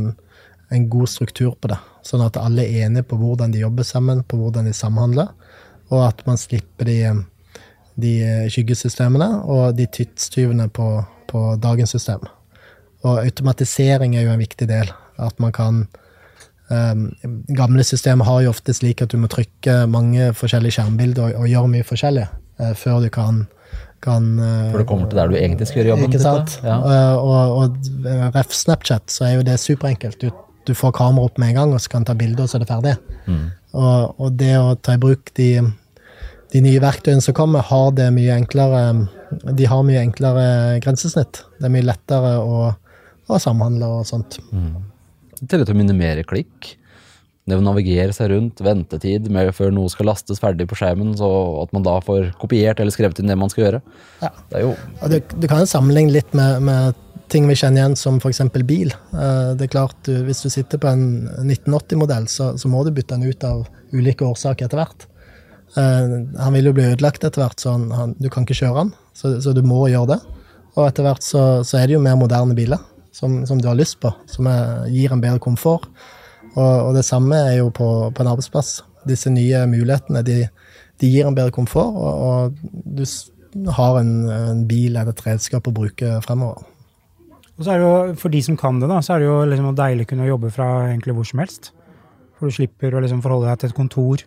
en 0.73 0.89
god 0.89 1.11
struktur 1.11 1.53
på 1.59 1.69
det. 1.71 1.79
Sånn 2.07 2.23
at 2.25 2.39
alle 2.39 2.65
er 2.65 2.87
enige 2.87 3.07
på 3.11 3.19
hvordan 3.19 3.53
de 3.53 3.61
jobber 3.63 3.87
sammen, 3.87 4.23
på 4.25 4.39
hvordan 4.39 4.67
de 4.67 4.75
samhandler, 4.75 5.29
og 5.91 6.07
at 6.07 6.23
man 6.25 6.39
slipper 6.39 6.87
de 6.89 6.99
de 7.99 8.13
skyggesystemene 8.51 9.43
og 9.49 9.77
de 9.77 9.85
tidstyvene 9.85 10.69
på, 10.73 10.87
på, 11.29 11.43
dagens 11.61 11.93
system. 11.95 12.23
Og 13.03 13.19
automatisering 13.25 14.15
er 14.15 14.27
jo 14.27 14.33
en 14.33 14.41
viktig 14.41 14.67
del. 14.69 14.91
At 15.21 15.39
man 15.43 15.51
kan 15.53 15.83
um, 16.71 17.09
Gamle 17.53 17.83
systemer 17.85 18.25
har 18.25 18.45
jo 18.45 18.53
ofte 18.53 18.73
slik 18.73 19.03
at 19.03 19.11
du 19.13 19.19
må 19.21 19.29
trykke 19.31 19.83
mange 19.91 20.31
forskjellige 20.37 20.79
skjermbilder 20.79 21.27
og, 21.27 21.43
og 21.43 21.51
gjøre 21.51 21.73
mye 21.75 21.87
forskjellig 21.87 22.25
uh, 22.29 22.71
før 22.79 23.03
du 23.03 23.09
kan, 23.13 23.43
kan 24.01 24.31
uh, 24.39 24.71
Før 24.71 24.85
du 24.85 24.89
kommer 24.89 25.11
til 25.11 25.21
der 25.21 25.33
du 25.33 25.37
egentlig 25.37 25.69
skal 25.69 25.83
gjøre 25.83 25.93
jobben? 25.93 26.09
Ikke 26.09 26.23
sant? 26.23 26.57
Ja. 26.63 26.79
Uh, 26.79 27.27
og, 27.27 27.57
og 27.59 28.33
ref 28.37 28.55
Snapchat, 28.55 29.05
så 29.11 29.27
er 29.29 29.37
jo 29.37 29.45
det 29.45 29.59
superenkelt. 29.61 30.21
Du, 30.23 30.31
du 30.65 30.73
får 30.77 30.95
kamera 30.95 31.27
opp 31.27 31.37
med 31.41 31.53
en 31.53 31.61
gang, 31.61 31.75
og 31.75 31.83
så 31.83 31.91
kan 31.91 32.05
du 32.05 32.11
ta 32.11 32.17
bilder, 32.17 32.45
og 32.45 32.49
så 32.49 32.57
er 32.57 32.65
det 32.65 32.71
ferdig. 32.71 32.97
Mm. 33.27 33.45
Og, 33.73 34.19
og, 34.19 34.27
det 34.37 34.53
å 34.59 34.75
ta 34.79 34.95
i 34.95 35.01
bruk 35.01 35.33
de 35.37 35.49
de 36.53 36.61
nye 36.61 36.81
verktøyene 36.83 37.23
som 37.23 37.35
kommer, 37.37 37.65
har 37.65 37.91
det 37.97 38.11
mye 38.13 38.35
enklere 38.37 38.83
De 39.57 39.65
har 39.65 39.83
mye 39.85 40.03
enklere 40.03 40.45
grensesnitt. 40.83 41.41
Det 41.57 41.67
er 41.67 41.73
mye 41.73 41.87
lettere 41.87 42.35
å, 42.37 42.69
å 43.25 43.41
samhandle 43.41 43.89
og 43.99 44.05
sånt. 44.05 44.37
Mm. 44.53 44.83
Til 45.49 45.65
å 45.65 45.75
minimere 45.77 46.25
klikk. 46.27 46.75
Det 47.43 47.57
å 47.59 47.63
navigere 47.63 48.13
seg 48.15 48.29
rundt, 48.31 48.61
ventetid 48.63 49.25
med, 49.33 49.49
før 49.57 49.73
noe 49.75 49.91
skal 49.91 50.07
lastes 50.07 50.39
ferdig 50.39 50.69
på 50.69 50.77
skjermen, 50.79 51.11
så 51.19 51.27
at 51.59 51.73
man 51.75 51.83
da 51.83 51.97
får 52.05 52.29
kopiert 52.39 52.79
eller 52.79 52.93
skrevet 52.95 53.19
inn 53.19 53.31
det 53.33 53.35
man 53.39 53.51
skal 53.51 53.65
gjøre. 53.65 53.81
Ja. 54.21 54.29
Det 54.51 54.61
er 54.61 54.63
jo 54.63 55.09
du, 55.11 55.17
du 55.41 55.49
kan 55.51 55.65
jo 55.65 55.67
sammenligne 55.67 56.13
litt 56.15 56.37
med, 56.37 56.61
med 56.63 57.01
ting 57.33 57.49
vi 57.49 57.57
kjenner 57.57 57.81
igjen, 57.81 57.97
som 57.99 58.21
f.eks. 58.21 58.45
bil. 58.63 58.93
Eh, 58.93 59.49
det 59.57 59.67
er 59.67 59.73
klart, 59.73 60.07
Hvis 60.07 60.43
du 60.45 60.49
sitter 60.53 60.79
på 60.79 60.91
en 60.91 61.25
1980-modell, 61.41 62.29
så, 62.31 62.53
så, 62.57 62.71
må 62.71 62.85
du 62.85 62.93
bytte 62.95 63.17
den 63.17 63.27
ut 63.27 63.43
av 63.47 63.65
ulike 63.91 64.23
årsaker 64.27 64.69
etter 64.69 64.79
hvert. 64.79 65.07
Uh, 65.73 66.29
han 66.37 66.53
vil 66.53 66.69
jo 66.69 66.75
bli 66.77 66.85
ødelagt 66.91 67.23
etter 67.25 67.41
hvert, 67.41 67.61
så 67.61 67.73
han, 67.73 67.87
han, 67.97 68.15
du 68.21 68.29
kan 68.29 68.45
ikke 68.45 68.59
kjøre 68.61 68.83
han. 68.83 68.91
Så, 69.17 69.35
så, 69.41 69.53
du 69.55 69.63
må 69.65 69.85
gjøre 69.89 70.15
det. 70.15 70.19
Og 70.75 70.87
etter 70.87 71.05
hvert 71.05 71.25
så, 71.25 71.43
så 71.65 71.79
er 71.79 71.89
det 71.89 71.97
jo 71.97 72.03
mer 72.03 72.17
moderne 72.19 72.55
biler 72.57 72.81
som, 73.13 73.43
som 73.49 73.61
du 73.61 73.69
har 73.69 73.77
lyst 73.77 73.99
på, 74.01 74.11
som 74.29 74.49
er, 74.49 74.87
gir 74.93 75.13
en 75.13 75.21
bedre 75.21 75.41
komfort. 75.41 75.89
Og, 76.53 76.89
og, 76.89 76.91
det 76.97 77.05
samme 77.05 77.37
er 77.37 77.59
jo 77.59 77.69
på, 77.73 77.89
på 78.13 78.23
en 78.23 78.31
arbeidsplass. 78.33 78.81
Disse 79.09 79.31
nye 79.33 79.65
mulighetene 79.69 80.23
de, 80.25 80.39
de 81.01 81.09
gir 81.09 81.27
en 81.27 81.37
bedre 81.37 81.53
komfort, 81.53 81.93
og, 81.97 82.13
og 82.23 82.93
du 82.93 83.69
har 83.77 83.99
en, 83.99 84.13
en, 84.33 84.63
bil 84.69 84.93
eller 84.95 85.13
et 85.13 85.25
redskap 85.25 85.67
å 85.69 85.75
bruke 85.75 86.17
fremover. 86.25 86.65
Og 87.53 87.65
så 87.65 87.73
er 87.73 87.81
det 87.81 87.85
jo, 87.85 88.13
For 88.17 88.33
de 88.33 88.41
som 88.41 88.57
kan 88.57 88.79
det, 88.81 88.89
da, 88.89 88.97
så 89.05 89.15
er 89.15 89.21
det 89.21 89.29
jo 89.29 89.39
liksom 89.45 89.73
deilig 89.77 90.07
å 90.07 90.09
kunne 90.09 90.29
jobbe 90.29 90.53
fra 90.53 90.69
egentlig 90.87 91.17
hvor 91.17 91.27
som 91.29 91.41
helst. 91.43 91.73
For 92.37 92.49
du 92.49 92.55
slipper 92.55 92.95
å 92.95 93.03
liksom 93.03 93.21
forholde 93.21 93.51
deg 93.51 93.61
til 93.61 93.69
et 93.69 93.77
kontor 93.77 94.23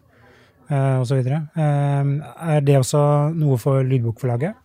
uh, 0.70 1.00
osv. 1.02 1.20
videre, 1.20 1.42
er 1.56 2.64
det 2.64 2.78
også 2.80 3.02
noe 3.36 3.58
for 3.60 3.84
lydbokforlaget? 3.86 4.62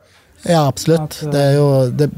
Ja, 0.47 0.63
absolutt. 0.65 1.19
At, 1.19 1.27
uh, 1.27 1.33
det 1.33 1.41
er 1.41 1.53
jo, 1.57 1.67
det, 1.93 2.09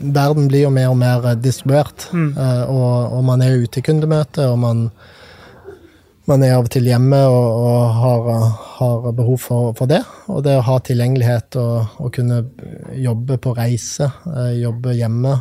verden 0.00 0.46
blir 0.50 0.68
jo 0.68 0.74
mer 0.74 0.92
og 0.92 1.00
mer 1.00 1.32
distribuert. 1.34 2.08
Mm. 2.12 2.30
Og, 2.68 3.16
og, 3.16 3.24
man 3.26 3.42
er 3.42 3.56
jo 3.56 3.66
ute 3.66 3.82
i 3.82 3.86
kundemøte, 3.86 4.46
og 4.52 4.60
man, 4.62 4.84
man 6.30 6.46
er 6.46 6.54
av 6.54 6.68
og 6.68 6.70
til 6.70 6.86
hjemme 6.86 7.18
og, 7.26 7.48
og 7.58 7.98
har, 7.98 8.30
har, 8.78 9.10
behov 9.18 9.42
for, 9.42 9.74
for, 9.78 9.90
det. 9.90 10.00
Og 10.30 10.44
det 10.46 10.54
å 10.60 10.64
ha 10.68 10.78
tilgjengelighet 10.86 11.58
og, 11.58 11.98
og 11.98 12.14
kunne 12.14 12.44
jobbe 13.02 13.40
på 13.42 13.56
reise, 13.58 14.12
jobbe 14.60 14.94
hjemme, 14.98 15.34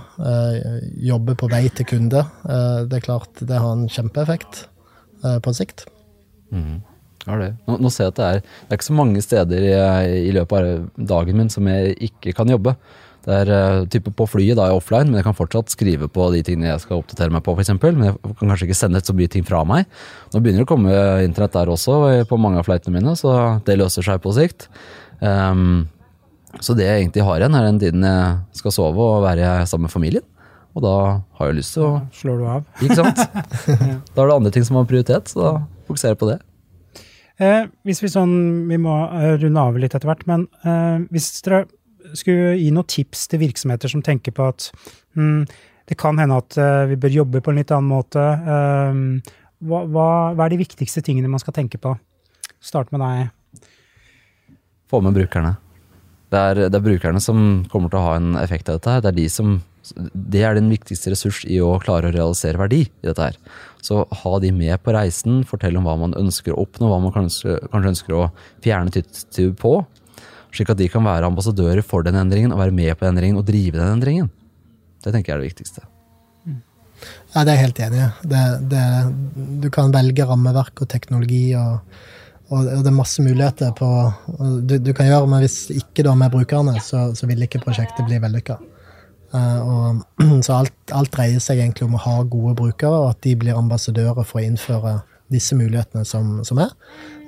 jobbe 1.12 1.38
på 1.38 1.52
vei 1.54 1.68
til 1.78 1.92
kunde, 1.94 2.26
det 2.90 2.98
er 2.98 3.06
klart 3.06 3.46
det 3.46 3.62
har 3.62 3.78
en 3.78 3.90
kjempeeffekt 3.92 4.66
på 5.22 5.54
sikt. 5.54 5.86
Mm. 6.52 6.82
Ja, 7.28 7.38
det. 7.38 7.52
Nå, 7.68 7.78
nå, 7.84 7.92
ser 7.94 8.08
jeg 8.08 8.16
at 8.16 8.18
det 8.18 8.28
er, 8.28 8.42
det 8.42 8.74
er 8.74 8.80
ikke 8.80 8.90
så 8.90 8.98
mange 8.98 9.22
steder 9.22 9.68
i, 9.68 9.76
i, 10.26 10.34
løpet 10.34 10.58
av 10.58 11.06
dagen 11.12 11.38
min 11.38 11.52
som 11.54 11.68
jeg 11.70 11.94
ikke 12.10 12.34
kan 12.38 12.50
jobbe. 12.50 12.74
Det 13.22 13.36
er 13.44 13.52
uh, 13.54 13.84
type 13.94 14.10
På 14.18 14.26
flyet 14.26 14.58
da 14.58 14.66
er 14.66 14.72
jeg 14.72 14.82
offline, 14.82 15.12
men 15.12 15.20
jeg 15.20 15.28
kan 15.28 15.38
fortsatt 15.38 15.70
skrive 15.70 16.08
på 16.10 16.26
de 16.34 16.42
tingene 16.46 16.72
jeg 16.72 16.82
skal 16.88 17.04
oppdatere 17.04 17.34
meg 17.34 17.46
på. 17.46 17.54
For 17.54 17.62
eksempel, 17.62 17.94
men 17.94 18.10
jeg 18.10 18.18
kan 18.40 18.50
kanskje 18.50 18.70
ikke 18.70 18.80
sende 18.80 19.02
ut 19.02 19.12
så 19.12 19.16
mye 19.18 19.30
ting 19.32 19.46
fra 19.46 19.62
meg. 19.68 19.86
Nå 20.34 20.42
begynner 20.42 20.64
det 20.64 20.70
å 20.70 20.72
komme 20.74 20.98
internett 21.28 21.54
der 21.60 21.70
også 21.70 22.00
på 22.30 22.42
mange 22.42 22.62
av 22.62 22.66
flightene 22.66 22.98
mine, 22.98 23.14
så 23.20 23.62
det 23.68 23.78
løser 23.78 24.08
seg 24.10 24.24
på 24.24 24.34
sikt. 24.38 24.72
Um, 25.22 25.86
så 26.60 26.74
det 26.76 26.90
jeg 26.90 27.04
egentlig 27.04 27.24
har 27.30 27.40
igjen, 27.40 27.56
er 27.56 27.70
den 27.70 27.80
tiden 27.80 28.10
jeg 28.10 28.60
skal 28.64 28.74
sove 28.76 29.06
og 29.06 29.26
være 29.28 29.60
sammen 29.70 29.86
med 29.86 29.94
familien. 29.94 30.26
Og 30.72 30.84
da 30.86 30.96
har 31.38 31.52
jeg 31.52 31.60
lyst 31.60 31.76
til 31.76 31.86
å 31.86 31.92
Slår 32.16 32.40
du 32.40 32.46
av? 32.48 32.68
Ikke 32.82 32.98
sant? 32.98 33.22
Da 34.16 34.24
er 34.24 34.30
det 34.30 34.36
andre 34.40 34.54
ting 34.56 34.66
som 34.66 34.80
har 34.80 34.88
prioritet, 34.90 35.30
så 35.30 35.44
da 35.44 35.52
fokuserer 35.88 36.16
jeg 36.16 36.22
på 36.24 36.32
det. 36.32 36.40
Eh, 37.42 37.66
hvis 37.88 38.04
vi 38.04 38.10
sånn, 38.12 38.34
vi 38.70 38.78
må 38.78 38.94
eh, 39.18 39.36
runde 39.42 39.62
av 39.62 39.78
litt 39.82 39.96
etter 39.98 40.10
hvert, 40.10 40.28
men 40.30 40.46
eh, 40.62 41.02
hvis 41.10 41.32
dere 41.46 41.64
skulle 42.18 42.56
gi 42.60 42.70
noen 42.74 42.90
tips 42.90 43.28
til 43.32 43.42
virksomheter 43.42 43.90
som 43.90 44.04
tenker 44.06 44.36
på 44.36 44.50
at 44.52 44.68
mm, 45.18 45.46
det 45.90 45.98
kan 46.00 46.20
hende 46.22 46.38
at 46.40 46.56
uh, 46.58 46.86
vi 46.90 46.96
bør 47.00 47.14
jobbe 47.14 47.42
på 47.44 47.52
en 47.52 47.58
litt 47.60 47.72
annen 47.74 47.90
måte, 47.92 48.22
Um, 48.22 49.20
hva, 49.62 49.84
hva, 49.86 50.06
hva 50.34 50.46
er 50.46 50.54
de 50.54 50.62
viktigste 50.64 51.04
tingene 51.06 51.30
man 51.30 51.42
skal 51.42 51.54
tenke 51.54 51.78
på? 51.82 51.92
Start 52.64 52.90
med 52.94 53.04
deg. 53.04 53.68
Få 54.90 55.02
med 55.06 55.14
brukerne. 55.14 55.54
Det 56.34 56.40
er, 56.40 56.62
det 56.72 56.80
er 56.80 56.86
brukerne 56.86 57.22
som 57.22 57.62
kommer 57.70 57.92
til 57.92 58.00
å 58.00 58.06
ha 58.08 58.16
en 58.18 58.34
effekt 58.42 58.72
av 58.72 58.80
dette. 58.80 58.98
Det 59.04 59.12
er 59.12 59.18
de 59.20 59.28
som 59.30 59.60
det 60.14 60.44
er 60.46 60.58
den 60.58 60.70
viktigste 60.72 61.14
ressurs 61.14 61.42
i 61.50 61.58
å 61.64 61.74
klare 61.82 62.10
å 62.10 62.14
realisere 62.14 62.60
verdi 62.62 62.84
i 62.86 63.08
dette 63.08 63.32
her. 63.32 63.38
Så 63.82 64.04
ha 64.06 64.34
de 64.44 64.52
med 64.54 64.78
på 64.86 64.94
reisen, 64.94 65.42
fortell 65.48 65.80
om 65.80 65.88
hva 65.90 65.96
man 66.00 66.14
ønsker 66.18 66.54
å 66.54 66.62
oppnå, 66.66 66.90
hva 66.92 67.00
man 67.02 67.14
kanskje, 67.16 67.58
kanskje 67.72 67.94
ønsker 67.96 68.18
å 68.18 68.28
fjerne 68.64 68.94
tidstyv 68.94 69.56
på, 69.62 69.74
slik 70.54 70.74
at 70.74 70.82
de 70.82 70.90
kan 70.92 71.06
være 71.08 71.30
ambassadører 71.32 71.82
for 71.86 72.06
den 72.06 72.20
endringen 72.20 72.54
og 72.54 72.62
være 72.62 72.76
med 72.78 72.94
på 73.00 73.08
endringen 73.10 73.40
og 73.40 73.48
drive 73.48 73.80
den 73.80 73.96
endringen. 73.96 74.30
Det 75.02 75.14
tenker 75.16 75.32
jeg 75.32 75.38
er 75.38 75.42
det 75.42 75.52
viktigste. 75.52 75.86
Ja, 77.34 77.42
det 77.42 77.54
er 77.54 77.56
jeg 77.56 77.64
helt 77.66 77.80
enig 77.88 78.02
i. 78.04 78.82
Du 79.64 79.70
kan 79.74 79.94
velge 79.94 80.28
rammeverk 80.30 80.84
og 80.84 80.90
teknologi, 80.92 81.56
og, 81.58 81.80
og, 82.52 82.68
det 82.70 82.92
er 82.92 82.94
masse 82.94 83.24
muligheter 83.26 83.72
på 83.78 83.90
du, 84.68 84.76
du 84.78 84.92
kan 84.94 85.10
gjøre, 85.10 85.32
men 85.32 85.42
hvis 85.42 85.64
ikke 85.74 86.06
du 86.06 86.12
har 86.12 86.20
med 86.20 86.36
brukerne, 86.36 86.76
så, 86.86 87.08
så 87.18 87.30
vil 87.32 87.48
ikke 87.48 87.64
prosjektet 87.64 88.06
bli 88.06 88.22
vellykka. 88.22 88.60
Uh, 88.62 88.81
og, 89.38 90.02
så 90.46 90.60
alt, 90.60 90.76
alt, 90.92 91.12
dreier 91.14 91.40
seg 91.44 91.62
egentlig 91.62 91.88
om 91.88 91.96
å 91.96 92.04
ha 92.04 92.18
gode 92.24 92.56
brukere, 92.60 92.92
og 92.92 93.14
at 93.14 93.22
de 93.26 93.36
blir 93.40 93.58
ambassadører 93.58 94.28
for 94.28 94.42
å 94.42 94.46
innføre 94.46 95.00
disse 95.32 95.56
mulighetene 95.56 96.04
som, 96.08 96.40
som 96.48 96.60
er. 96.60 96.74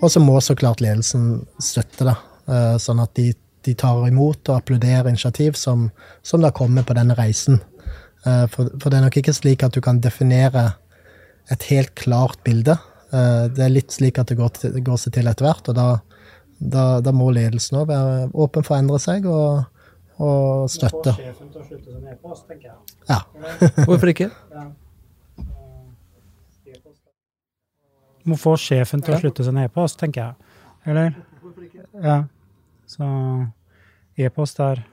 Og 0.01 0.11
så 0.11 0.21
må 0.23 0.35
så 0.43 0.55
klart 0.59 0.83
ledelsen 0.83 1.45
støtte 1.63 2.09
det, 2.09 2.15
uh, 2.51 2.75
sånn 2.81 3.01
at 3.03 3.13
de, 3.19 3.31
de, 3.63 3.75
tar 3.79 4.03
imot 4.07 4.49
og 4.49 4.57
applauderer 4.57 5.07
initiativ 5.11 5.55
som, 5.59 5.87
som 6.25 6.43
da 6.43 6.51
kommer 6.55 6.83
på 6.87 6.97
denne 6.97 7.15
reisen. 7.19 7.61
Uh, 8.27 8.45
for, 8.51 8.71
for, 8.79 8.89
det 8.89 8.99
er 8.99 9.05
nok 9.07 9.19
ikke 9.23 9.35
slik 9.35 9.63
at 9.63 9.75
du 9.75 9.81
kan 9.83 10.03
definere 10.03 10.73
et 11.51 11.63
helt 11.71 11.91
klart 11.99 12.39
bilde. 12.47 12.77
det 13.11 13.61
er 13.61 13.69
litt 13.69 13.91
slik 13.91 14.17
at 14.17 14.29
det 14.31 14.37
går, 14.39 14.53
til, 14.55 14.77
går 14.81 14.97
seg 14.97 15.11
til 15.13 15.27
etter 15.27 15.43
hvert, 15.43 15.67
og 15.69 15.75
da, 15.75 15.87
da, 16.57 16.85
da 17.03 17.11
må 17.13 17.27
ledelsen 17.35 17.81
òg 17.81 17.89
være 17.89 18.29
åpen 18.31 18.63
for 18.63 18.73
å 18.73 18.79
endre 18.79 18.99
seg. 19.03 19.27
og 19.27 19.72
og 20.21 20.69
støtte. 20.69 21.13
Får 21.13 21.23
sjefen 21.23 21.51
til 21.51 21.61
å 21.61 21.65
slutte 21.67 21.93
som 21.93 22.07
e-post, 22.11 22.47
tenker 22.49 22.69
jeg. 22.69 22.77
Ja. 23.09 23.19
Hvorfor 23.87 24.13
ikke? 24.13 24.29
Må 28.23 28.37
få 28.39 28.55
sjefen 28.59 29.03
til 29.03 29.15
å 29.15 29.19
slutte 29.19 29.43
seg 29.43 29.55
ned 29.57 29.73
på 29.73 29.83
oss, 29.83 29.97
tenker 29.99 30.21
jeg. 30.21 30.57
Eller? 30.93 31.15
Ja. 32.03 32.23
Så 32.87 33.05
e-post 34.19 34.59
er 34.63 34.83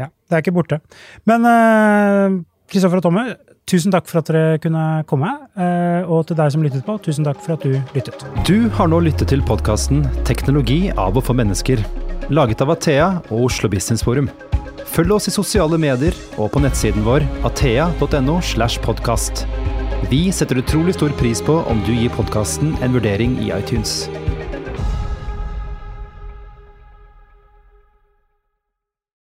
Ja, 0.00 0.06
det 0.08 0.36
er 0.36 0.40
ikke 0.40 0.56
borte. 0.56 0.80
Men 1.28 1.44
Kristoffer 2.70 2.96
uh, 2.96 3.02
og 3.02 3.04
Tomme, 3.04 3.24
tusen 3.68 3.92
takk 3.92 4.08
for 4.08 4.22
at 4.22 4.30
dere 4.30 4.60
kunne 4.62 4.84
komme. 5.10 5.34
Uh, 5.58 6.08
og 6.08 6.24
til 6.30 6.38
deg 6.40 6.54
som 6.54 6.64
lyttet 6.64 6.86
på, 6.86 6.96
tusen 7.04 7.26
takk 7.26 7.42
for 7.44 7.58
at 7.58 7.66
du 7.66 7.76
lyttet. 7.96 8.24
Du 8.48 8.70
har 8.78 8.88
nå 8.88 9.02
lyttet 9.04 9.28
til 9.34 9.44
podkasten 9.44 10.06
'Teknologi 10.24 10.88
av 10.96 11.20
og 11.20 11.26
for 11.26 11.36
mennesker' 11.36 12.09
laget 12.30 12.60
av 12.62 12.70
Athea 12.70 13.08
og 13.28 13.48
Oslo 13.48 13.68
Business 13.70 14.04
Forum. 14.06 14.30
Følg 14.90 15.14
oss 15.14 15.28
i 15.30 15.34
sosiale 15.34 15.78
medier 15.78 16.14
og 16.38 16.52
på 16.54 16.62
nettsiden 16.62 17.04
vår 17.06 17.26
athea.no. 17.46 18.40
slash. 18.42 18.78
Vi 20.10 20.22
setter 20.32 20.62
utrolig 20.62 20.94
stor 20.94 21.12
pris 21.18 21.42
på 21.42 21.60
om 21.70 21.82
du 21.86 21.92
gir 21.94 22.10
podkasten 22.14 22.76
en 22.82 22.94
vurdering 22.94 23.38
i 23.42 23.52
iTunes. 23.54 24.08